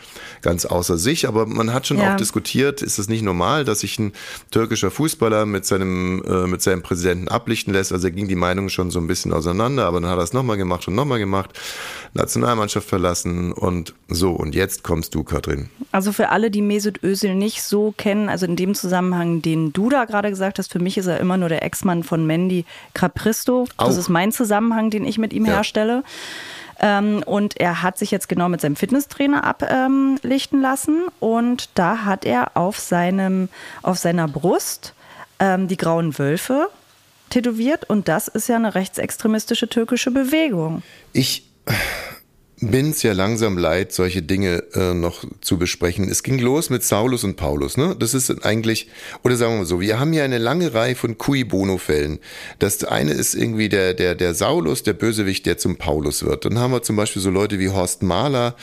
ganz 0.41 0.65
außer 0.65 0.97
sich. 0.97 1.27
Aber 1.27 1.45
man 1.45 1.71
hat 1.71 1.85
schon 1.85 1.99
ja. 1.99 2.13
auch 2.13 2.17
diskutiert, 2.17 2.81
ist 2.81 2.97
es 2.97 3.07
nicht 3.07 3.21
normal, 3.21 3.63
dass 3.63 3.81
sich 3.81 3.99
ein 3.99 4.13
türkischer 4.49 4.89
Fußballer 4.89 5.45
mit 5.45 5.65
seinem, 5.65 6.23
äh, 6.23 6.47
mit 6.47 6.63
seinem 6.63 6.81
Präsidenten 6.81 7.27
ablichten 7.27 7.73
lässt? 7.73 7.91
Also 7.91 8.07
er 8.07 8.11
ging 8.11 8.27
die 8.27 8.35
Meinungen 8.35 8.69
schon 8.69 8.89
so 8.89 8.99
ein 8.99 9.07
bisschen 9.07 9.33
auseinander, 9.33 9.85
aber 9.85 10.01
dann 10.01 10.09
hat 10.09 10.17
er 10.17 10.23
es 10.23 10.33
nochmal 10.33 10.57
gemacht 10.57 10.87
und 10.87 10.95
nochmal 10.95 11.19
gemacht, 11.19 11.51
Nationalmannschaft 12.13 12.89
verlassen 12.89 13.53
und 13.53 13.93
so. 14.07 14.31
Und 14.31 14.55
jetzt 14.55 14.83
kommst 14.83 15.13
du, 15.13 15.23
Katrin. 15.23 15.69
Also 15.91 16.11
für 16.11 16.29
alle, 16.29 16.49
die 16.49 16.63
Mesut 16.63 17.03
Özil 17.03 17.35
nicht 17.35 17.61
so 17.61 17.93
kennen, 17.95 18.29
also 18.29 18.47
in 18.47 18.55
dem 18.55 18.73
Zusammenhang, 18.73 19.43
den 19.43 19.73
du 19.73 19.89
da 19.89 20.05
gerade 20.05 20.29
gesagt 20.31 20.57
hast, 20.57 20.71
für 20.71 20.79
mich 20.79 20.97
ist 20.97 21.05
er 21.05 21.19
immer 21.19 21.37
nur 21.37 21.49
der 21.49 21.63
Ex-Mann 21.63 22.03
von 22.03 22.25
Mandy 22.25 22.65
Capristo. 22.93 23.67
Das 23.77 23.95
auch. 23.95 23.99
ist 23.99 24.09
mein 24.09 24.31
Zusammenhang 24.31 24.54
Zusammenhang, 24.55 24.89
den 24.89 25.05
ich 25.05 25.17
mit 25.17 25.33
ihm 25.33 25.45
ja. 25.45 25.53
herstelle. 25.55 26.03
Ähm, 26.79 27.23
und 27.25 27.59
er 27.59 27.83
hat 27.83 27.97
sich 27.97 28.11
jetzt 28.11 28.27
genau 28.27 28.49
mit 28.49 28.61
seinem 28.61 28.75
Fitnesstrainer 28.75 29.43
ablichten 29.43 30.61
lassen. 30.61 31.03
Und 31.19 31.69
da 31.75 32.05
hat 32.05 32.25
er 32.25 32.55
auf, 32.55 32.79
seinem, 32.79 33.49
auf 33.81 33.97
seiner 33.97 34.27
Brust 34.27 34.93
ähm, 35.39 35.67
die 35.67 35.77
grauen 35.77 36.17
Wölfe 36.17 36.69
tätowiert. 37.29 37.89
Und 37.89 38.07
das 38.07 38.27
ist 38.27 38.47
ja 38.47 38.55
eine 38.55 38.75
rechtsextremistische 38.75 39.67
türkische 39.67 40.11
Bewegung. 40.11 40.83
Ich 41.13 41.43
bin 42.61 42.91
es 42.91 43.03
ja 43.03 43.13
langsam 43.13 43.57
leid, 43.57 43.91
solche 43.91 44.21
Dinge 44.21 44.63
äh, 44.73 44.93
noch 44.93 45.25
zu 45.41 45.57
besprechen. 45.57 46.09
Es 46.09 46.23
ging 46.23 46.39
los 46.39 46.69
mit 46.69 46.83
Saulus 46.83 47.23
und 47.23 47.35
Paulus. 47.35 47.75
Ne? 47.77 47.95
Das 47.99 48.13
ist 48.13 48.45
eigentlich, 48.45 48.87
oder 49.23 49.35
sagen 49.35 49.53
wir 49.53 49.59
mal 49.59 49.65
so, 49.65 49.81
wir 49.81 49.99
haben 49.99 50.13
hier 50.13 50.23
eine 50.23 50.37
lange 50.37 50.73
Reihe 50.73 50.95
von 50.95 51.17
Cui 51.17 51.43
Bono-Fällen. 51.43 52.19
Das 52.59 52.83
eine 52.83 53.11
ist 53.11 53.35
irgendwie 53.35 53.69
der, 53.69 53.93
der, 53.93 54.15
der 54.15 54.33
Saulus, 54.33 54.83
der 54.83 54.93
Bösewicht, 54.93 55.45
der 55.45 55.57
zum 55.57 55.75
Paulus 55.75 56.23
wird. 56.23 56.45
Dann 56.45 56.57
haben 56.57 56.71
wir 56.71 56.81
zum 56.81 56.95
Beispiel 56.95 57.21
so 57.21 57.29
Leute 57.29 57.59
wie 57.59 57.69
Horst 57.69 58.03
Mahler, 58.03 58.55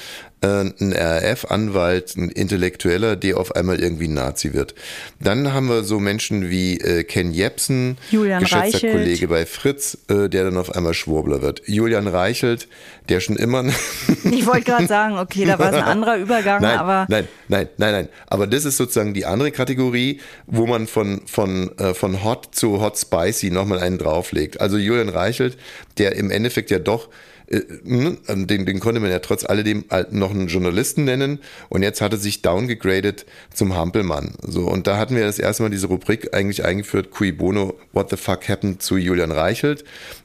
ein 0.42 0.92
RAF-Anwalt, 0.92 2.16
ein 2.16 2.28
Intellektueller, 2.28 3.16
der 3.16 3.38
auf 3.38 3.54
einmal 3.54 3.80
irgendwie 3.80 4.08
ein 4.08 4.14
Nazi 4.14 4.52
wird. 4.52 4.74
Dann 5.20 5.52
haben 5.52 5.68
wir 5.68 5.84
so 5.84 6.00
Menschen 6.00 6.50
wie 6.50 6.78
äh, 6.80 7.04
Ken 7.04 7.32
Jepsen, 7.32 7.96
Julian 8.10 8.40
geschätzter 8.42 8.64
Reichelt. 8.64 8.92
Kollege 8.92 9.28
bei 9.28 9.46
Fritz, 9.46 9.98
äh, 10.08 10.28
der 10.28 10.44
dann 10.44 10.56
auf 10.56 10.74
einmal 10.74 10.94
Schwurbler 10.94 11.42
wird. 11.42 11.62
Julian 11.66 12.08
Reichelt, 12.08 12.66
der 13.08 13.20
schon 13.20 13.36
immer. 13.36 13.64
ich 14.24 14.46
wollte 14.46 14.64
gerade 14.64 14.86
sagen, 14.86 15.18
okay, 15.18 15.44
da 15.44 15.58
war 15.58 15.72
es 15.72 15.78
ein 15.78 15.84
anderer 15.84 16.16
Übergang, 16.16 16.60
nein, 16.60 16.78
aber. 16.78 17.06
Nein, 17.08 17.28
nein, 17.48 17.68
nein, 17.76 17.92
nein. 17.92 18.08
Aber 18.26 18.46
das 18.48 18.64
ist 18.64 18.76
sozusagen 18.76 19.14
die 19.14 19.26
andere 19.26 19.52
Kategorie, 19.52 20.20
wo 20.46 20.66
man 20.66 20.88
von, 20.88 21.22
von, 21.26 21.76
äh, 21.78 21.94
von 21.94 22.24
Hot 22.24 22.48
zu 22.52 22.80
Hot 22.80 22.98
Spicy 22.98 23.50
nochmal 23.50 23.78
einen 23.78 23.98
drauflegt. 23.98 24.60
Also 24.60 24.76
Julian 24.76 25.08
Reichelt, 25.08 25.56
der 25.98 26.16
im 26.16 26.30
Endeffekt 26.30 26.70
ja 26.72 26.80
doch 26.80 27.08
äh, 27.08 27.10
den, 27.52 28.66
den 28.66 28.80
konnte 28.80 29.00
man 29.00 29.10
ja 29.10 29.18
trotz 29.18 29.44
alledem 29.44 29.84
noch 30.10 30.30
einen 30.30 30.48
Journalisten 30.48 31.04
nennen 31.04 31.40
und 31.68 31.82
jetzt 31.82 32.00
hat 32.00 32.12
er 32.12 32.18
sich 32.18 32.42
downgegradet 32.42 33.26
zum 33.52 33.76
Hampelmann. 33.76 34.34
So, 34.46 34.62
und 34.68 34.86
da 34.86 34.96
hatten 34.96 35.14
wir 35.14 35.24
das 35.24 35.38
erste 35.38 35.62
Mal 35.62 35.70
diese 35.70 35.88
Rubrik 35.88 36.34
eigentlich 36.34 36.64
eingeführt, 36.64 37.10
Cui 37.10 37.32
Bono, 37.32 37.74
What 37.92 38.10
the 38.10 38.16
fuck 38.16 38.48
happened 38.48 38.82
zu 38.82 38.96
Julian 38.96 39.30
Reichelt. 39.30 39.84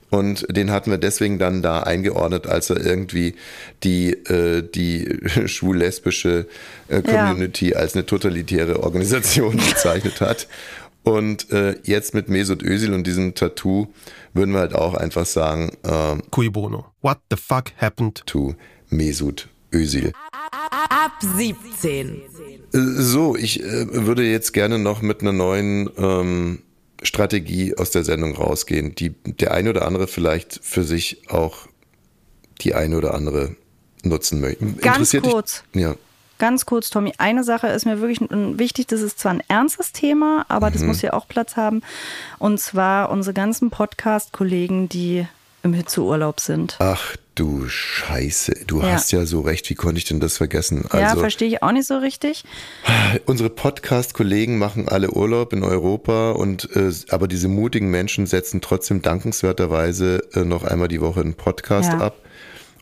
Und 0.09 0.45
den 0.49 0.71
hatten 0.71 0.89
wir 0.89 0.97
deswegen 0.97 1.37
dann 1.37 1.61
da 1.61 1.81
eingeordnet, 1.81 2.47
als 2.47 2.69
er 2.69 2.79
irgendwie 2.79 3.35
die, 3.83 4.11
äh, 4.11 4.63
die 4.63 5.19
schwul-lesbische 5.45 6.47
äh, 6.87 7.01
Community 7.01 7.71
ja. 7.71 7.77
als 7.77 7.93
eine 7.93 8.05
totalitäre 8.05 8.83
Organisation 8.83 9.57
bezeichnet 9.69 10.21
hat. 10.21 10.47
Und 11.07 11.49
äh, 11.51 11.75
jetzt 11.83 12.13
mit 12.13 12.27
Mesut 12.27 12.61
Özil 12.63 12.93
und 12.93 13.07
diesem 13.07 13.33
Tattoo 13.33 13.87
würden 14.33 14.53
wir 14.53 14.59
halt 14.59 14.75
auch 14.75 14.93
einfach 14.93 15.25
sagen, 15.25 15.71
äh, 15.83 16.17
Cui 16.31 16.49
bono. 16.49 16.85
What 17.01 17.19
the 17.31 17.37
fuck 17.37 17.71
happened 17.79 18.25
to 18.25 18.55
Mesut 18.89 19.47
Özil? 19.73 20.11
Ab 20.89 21.13
17. 21.21 22.21
Äh, 22.73 22.79
so, 22.79 23.35
ich 23.35 23.63
äh, 23.63 24.05
würde 24.05 24.23
jetzt 24.23 24.51
gerne 24.51 24.79
noch 24.79 25.01
mit 25.01 25.21
einer 25.21 25.31
neuen 25.31 25.89
ähm, 25.97 26.59
Strategie 27.01 27.75
aus 27.77 27.91
der 27.91 28.03
Sendung 28.03 28.35
rausgehen, 28.35 28.95
die 28.95 29.11
der 29.25 29.53
eine 29.53 29.69
oder 29.69 29.85
andere 29.85 30.07
vielleicht 30.07 30.59
für 30.61 30.83
sich 30.83 31.29
auch 31.29 31.67
die 32.61 32.73
eine 32.73 32.97
oder 32.97 33.13
andere 33.13 33.55
nutzen 34.03 34.41
möchte. 34.41 34.65
Ganz 34.81 35.15
kurz. 35.21 35.63
Dich? 35.73 35.83
Ja. 35.83 35.95
Ganz 36.37 36.65
kurz, 36.65 36.89
Tommy. 36.89 37.13
Eine 37.17 37.43
Sache 37.43 37.67
ist 37.67 37.85
mir 37.85 37.99
wirklich 37.99 38.19
wichtig. 38.29 38.87
Das 38.87 39.01
ist 39.01 39.19
zwar 39.19 39.33
ein 39.33 39.43
ernstes 39.47 39.91
Thema, 39.91 40.45
aber 40.49 40.69
mhm. 40.69 40.73
das 40.73 40.83
muss 40.83 41.01
ja 41.01 41.13
auch 41.13 41.27
Platz 41.27 41.55
haben. 41.55 41.81
Und 42.39 42.59
zwar 42.59 43.09
unsere 43.09 43.33
ganzen 43.33 43.69
Podcast-Kollegen, 43.69 44.89
die 44.89 45.27
im 45.63 45.73
Hitzeurlaub 45.73 46.39
sind. 46.39 46.77
Ach 46.79 47.15
du 47.35 47.67
Scheiße, 47.67 48.65
du 48.65 48.81
ja. 48.81 48.93
hast 48.93 49.11
ja 49.11 49.25
so 49.25 49.41
recht, 49.41 49.69
wie 49.69 49.75
konnte 49.75 49.99
ich 49.99 50.05
denn 50.05 50.19
das 50.19 50.37
vergessen? 50.37 50.85
Also, 50.89 50.97
ja, 50.97 51.15
verstehe 51.15 51.47
ich 51.47 51.61
auch 51.61 51.71
nicht 51.71 51.87
so 51.87 51.97
richtig. 51.97 52.43
Unsere 53.25 53.49
Podcast-Kollegen 53.49 54.57
machen 54.57 54.87
alle 54.87 55.11
Urlaub 55.11 55.53
in 55.53 55.63
Europa 55.63 56.31
und 56.31 56.75
äh, 56.75 56.91
aber 57.09 57.27
diese 57.27 57.47
mutigen 57.47 57.91
Menschen 57.91 58.25
setzen 58.25 58.61
trotzdem 58.61 59.01
dankenswerterweise 59.01 60.23
äh, 60.33 60.45
noch 60.45 60.63
einmal 60.63 60.87
die 60.87 61.01
Woche 61.01 61.21
einen 61.21 61.35
Podcast 61.35 61.91
ja. 61.91 61.99
ab. 61.99 62.15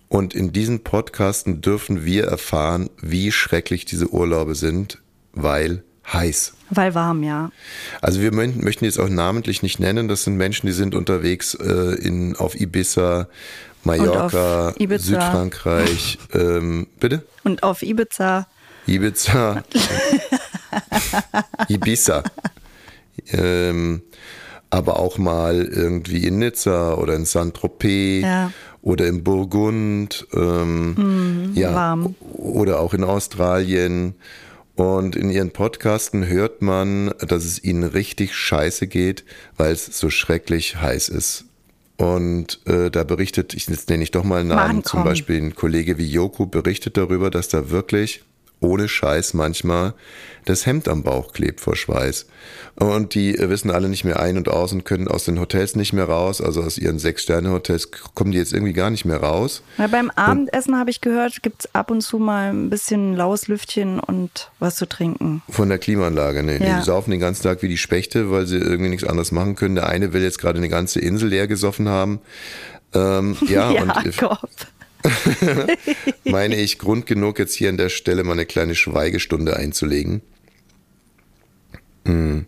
Und 0.08 0.34
in 0.34 0.52
diesen 0.54 0.84
Podcasten 0.84 1.62
dürfen 1.62 2.06
wir 2.06 2.26
erfahren, 2.26 2.90
wie 3.02 3.32
schrecklich 3.32 3.86
diese 3.86 4.10
Urlaube 4.10 4.56
sind, 4.56 5.02
weil 5.34 5.84
heiß. 6.12 6.54
Weil 6.70 6.96
warm, 6.96 7.24
ja. 7.24 7.52
Also 8.02 8.22
wir 8.22 8.34
möchten 8.34 8.86
jetzt 8.86 9.00
auch 9.00 9.10
namentlich 9.10 9.64
nicht 9.64 9.80
nennen. 9.80 10.08
Das 10.08 10.24
sind 10.24 10.36
Menschen, 10.36 10.68
die 10.68 10.74
sind 10.74 10.96
unterwegs 10.96 11.56
äh, 11.56 11.96
in, 11.96 12.36
auf 12.36 12.60
Ibiza, 12.60 13.28
Mallorca, 13.84 14.74
Ibiza. 14.78 15.04
Südfrankreich. 15.04 16.18
ähm, 16.34 16.88
bitte? 17.00 17.24
Und 17.44 17.64
auf 17.64 17.82
Ibiza. 17.82 18.48
Ibiza. 18.88 19.64
Ibiza. 21.68 22.24
Ähm, 23.32 24.02
aber 24.70 25.00
auch 25.00 25.18
mal 25.18 25.64
irgendwie 25.64 26.26
in 26.26 26.40
Nizza 26.40 26.96
oder 26.96 27.16
in 27.16 27.26
Saint-Tropez 27.26 28.24
ja. 28.24 28.52
Oder 28.86 29.08
in 29.08 29.24
Burgund. 29.24 30.28
Ähm, 30.34 30.94
mm, 30.94 31.54
ja, 31.56 31.74
warm. 31.74 32.16
Oder 32.34 32.80
auch 32.80 32.94
in 32.94 33.04
Australien. 33.04 34.14
Und 34.76 35.16
in 35.16 35.30
ihren 35.30 35.52
Podcasten 35.52 36.28
hört 36.28 36.62
man, 36.62 37.12
dass 37.20 37.46
es 37.46 37.64
ihnen 37.64 37.84
richtig 37.84 38.36
scheiße 38.36 38.88
geht, 38.88 39.26
weil 39.58 39.74
es 39.74 39.86
so 39.86 40.10
schrecklich 40.10 40.78
heiß 40.78 41.10
ist. 41.10 41.46
Und 41.98 42.60
äh, 42.66 42.92
da 42.92 43.04
berichtet, 43.04 43.54
ich 43.54 43.68
jetzt 43.68 43.90
nenne 43.90 44.04
ich 44.04 44.12
doch 44.12 44.24
mal 44.24 44.42
einen 44.42 44.50
Namen, 44.50 44.84
zum 44.84 45.04
Beispiel 45.04 45.42
ein 45.42 45.56
Kollege 45.56 45.98
wie 45.98 46.06
Joko 46.06 46.46
berichtet 46.46 46.98
darüber, 46.98 47.32
dass 47.32 47.48
da 47.48 47.72
wirklich 47.72 48.24
ohne 48.60 48.88
Scheiß 48.88 49.34
manchmal 49.34 49.94
das 50.46 50.66
Hemd 50.66 50.88
am 50.88 51.04
Bauch 51.04 51.34
klebt 51.34 51.60
vor 51.60 51.76
Schweiß. 51.76 52.28
Und 52.76 53.16
die 53.16 53.36
wissen 53.40 53.72
alle 53.72 53.90
nicht 53.90 54.04
mehr 54.04 54.20
ein 54.20 54.38
und 54.38 54.50
aus 54.50 54.74
und 54.74 54.86
können 54.86 55.08
aus 55.08 55.26
den 55.26 55.40
Hotels 55.40 55.76
nicht 55.76 55.94
mehr 55.94 56.06
raus. 56.06 56.42
Also 56.42 56.62
aus 56.62 56.78
ihren 56.78 57.00
Sechs-Sterne-Hotels 57.00 57.90
kommen 58.14 58.32
die 58.32 58.38
jetzt 58.38 58.54
irgendwie 58.54 58.74
gar 58.74 58.90
nicht 58.90 59.06
mehr 59.06 59.18
raus. 59.18 59.64
Ja, 59.78 59.88
beim 59.88 60.12
Abendessen 60.12 60.78
habe 60.78 60.90
ich 60.90 61.02
gehört, 61.02 61.42
gibt 61.42 61.66
es 61.66 61.76
ab 61.76 61.90
und 61.90 62.02
zu 62.02 62.20
mal 62.20 62.50
ein 62.50 62.70
bisschen 62.70 63.16
laues 63.16 63.48
Lüftchen 63.48 64.00
und 64.00 64.52
was 64.60 64.76
zu 64.76 64.88
trinken. 64.88 65.42
Von 65.50 65.70
der 65.70 65.80
Klimaanlage, 65.80 66.44
ne? 66.44 66.64
Ja. 66.64 66.78
Die 66.78 66.84
saufen 66.84 67.12
den 67.12 67.20
ganzen 67.20 67.44
Tag 67.44 67.62
wie 67.62 67.70
die 67.70 67.78
Spechte, 67.78 68.30
weil 68.30 68.46
sie 68.46 68.58
irgendwie 68.58 68.90
nichts 68.90 69.08
anderes 69.08 69.32
machen 69.32 69.56
können. 69.56 69.76
Der 69.76 69.88
eine 69.88 70.14
will 70.14 70.22
jetzt 70.22 70.40
gerade 70.40 70.58
eine 70.58 70.70
ganze 70.70 71.00
Insel 71.00 71.30
leer 71.30 71.48
gesoffen 71.48 71.90
haben. 71.90 72.20
Ähm, 72.94 73.38
ja, 73.48 73.72
Jakob. 73.72 74.44
und 74.44 74.68
meine 76.24 76.56
ich, 76.56 76.78
Grund 76.80 77.06
genug, 77.06 77.40
jetzt 77.40 77.54
hier 77.54 77.70
an 77.70 77.78
der 77.78 77.90
Stelle 77.90 78.24
mal 78.24 78.34
eine 78.34 78.46
kleine 78.46 78.76
Schweigestunde 78.76 79.56
einzulegen. 79.56 80.22
Hm. 82.06 82.46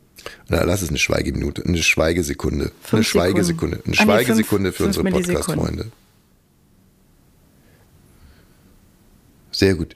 Na, 0.49 0.63
lass 0.63 0.81
es 0.81 0.89
eine 0.89 0.97
Schweigeminute, 0.97 1.63
eine 1.65 1.81
Schweigesekunde. 1.81 2.71
Fünf 2.81 2.93
eine 2.93 3.03
Schweigesekunde. 3.03 3.81
Eine 3.85 3.95
Schweigesekunde 3.95 4.71
für 4.71 4.85
unsere 4.85 5.09
Podcast-Freunde. 5.09 5.91
Sehr 9.51 9.75
gut. 9.75 9.95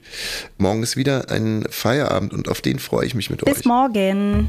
Morgen 0.58 0.82
ist 0.82 0.96
wieder 0.96 1.30
ein 1.30 1.64
Feierabend 1.70 2.32
und 2.32 2.48
auf 2.48 2.60
den 2.60 2.78
freue 2.78 3.06
ich 3.06 3.14
mich 3.14 3.30
mit 3.30 3.40
Bis 3.40 3.48
euch. 3.48 3.56
Bis 3.58 3.64
morgen. 3.64 4.48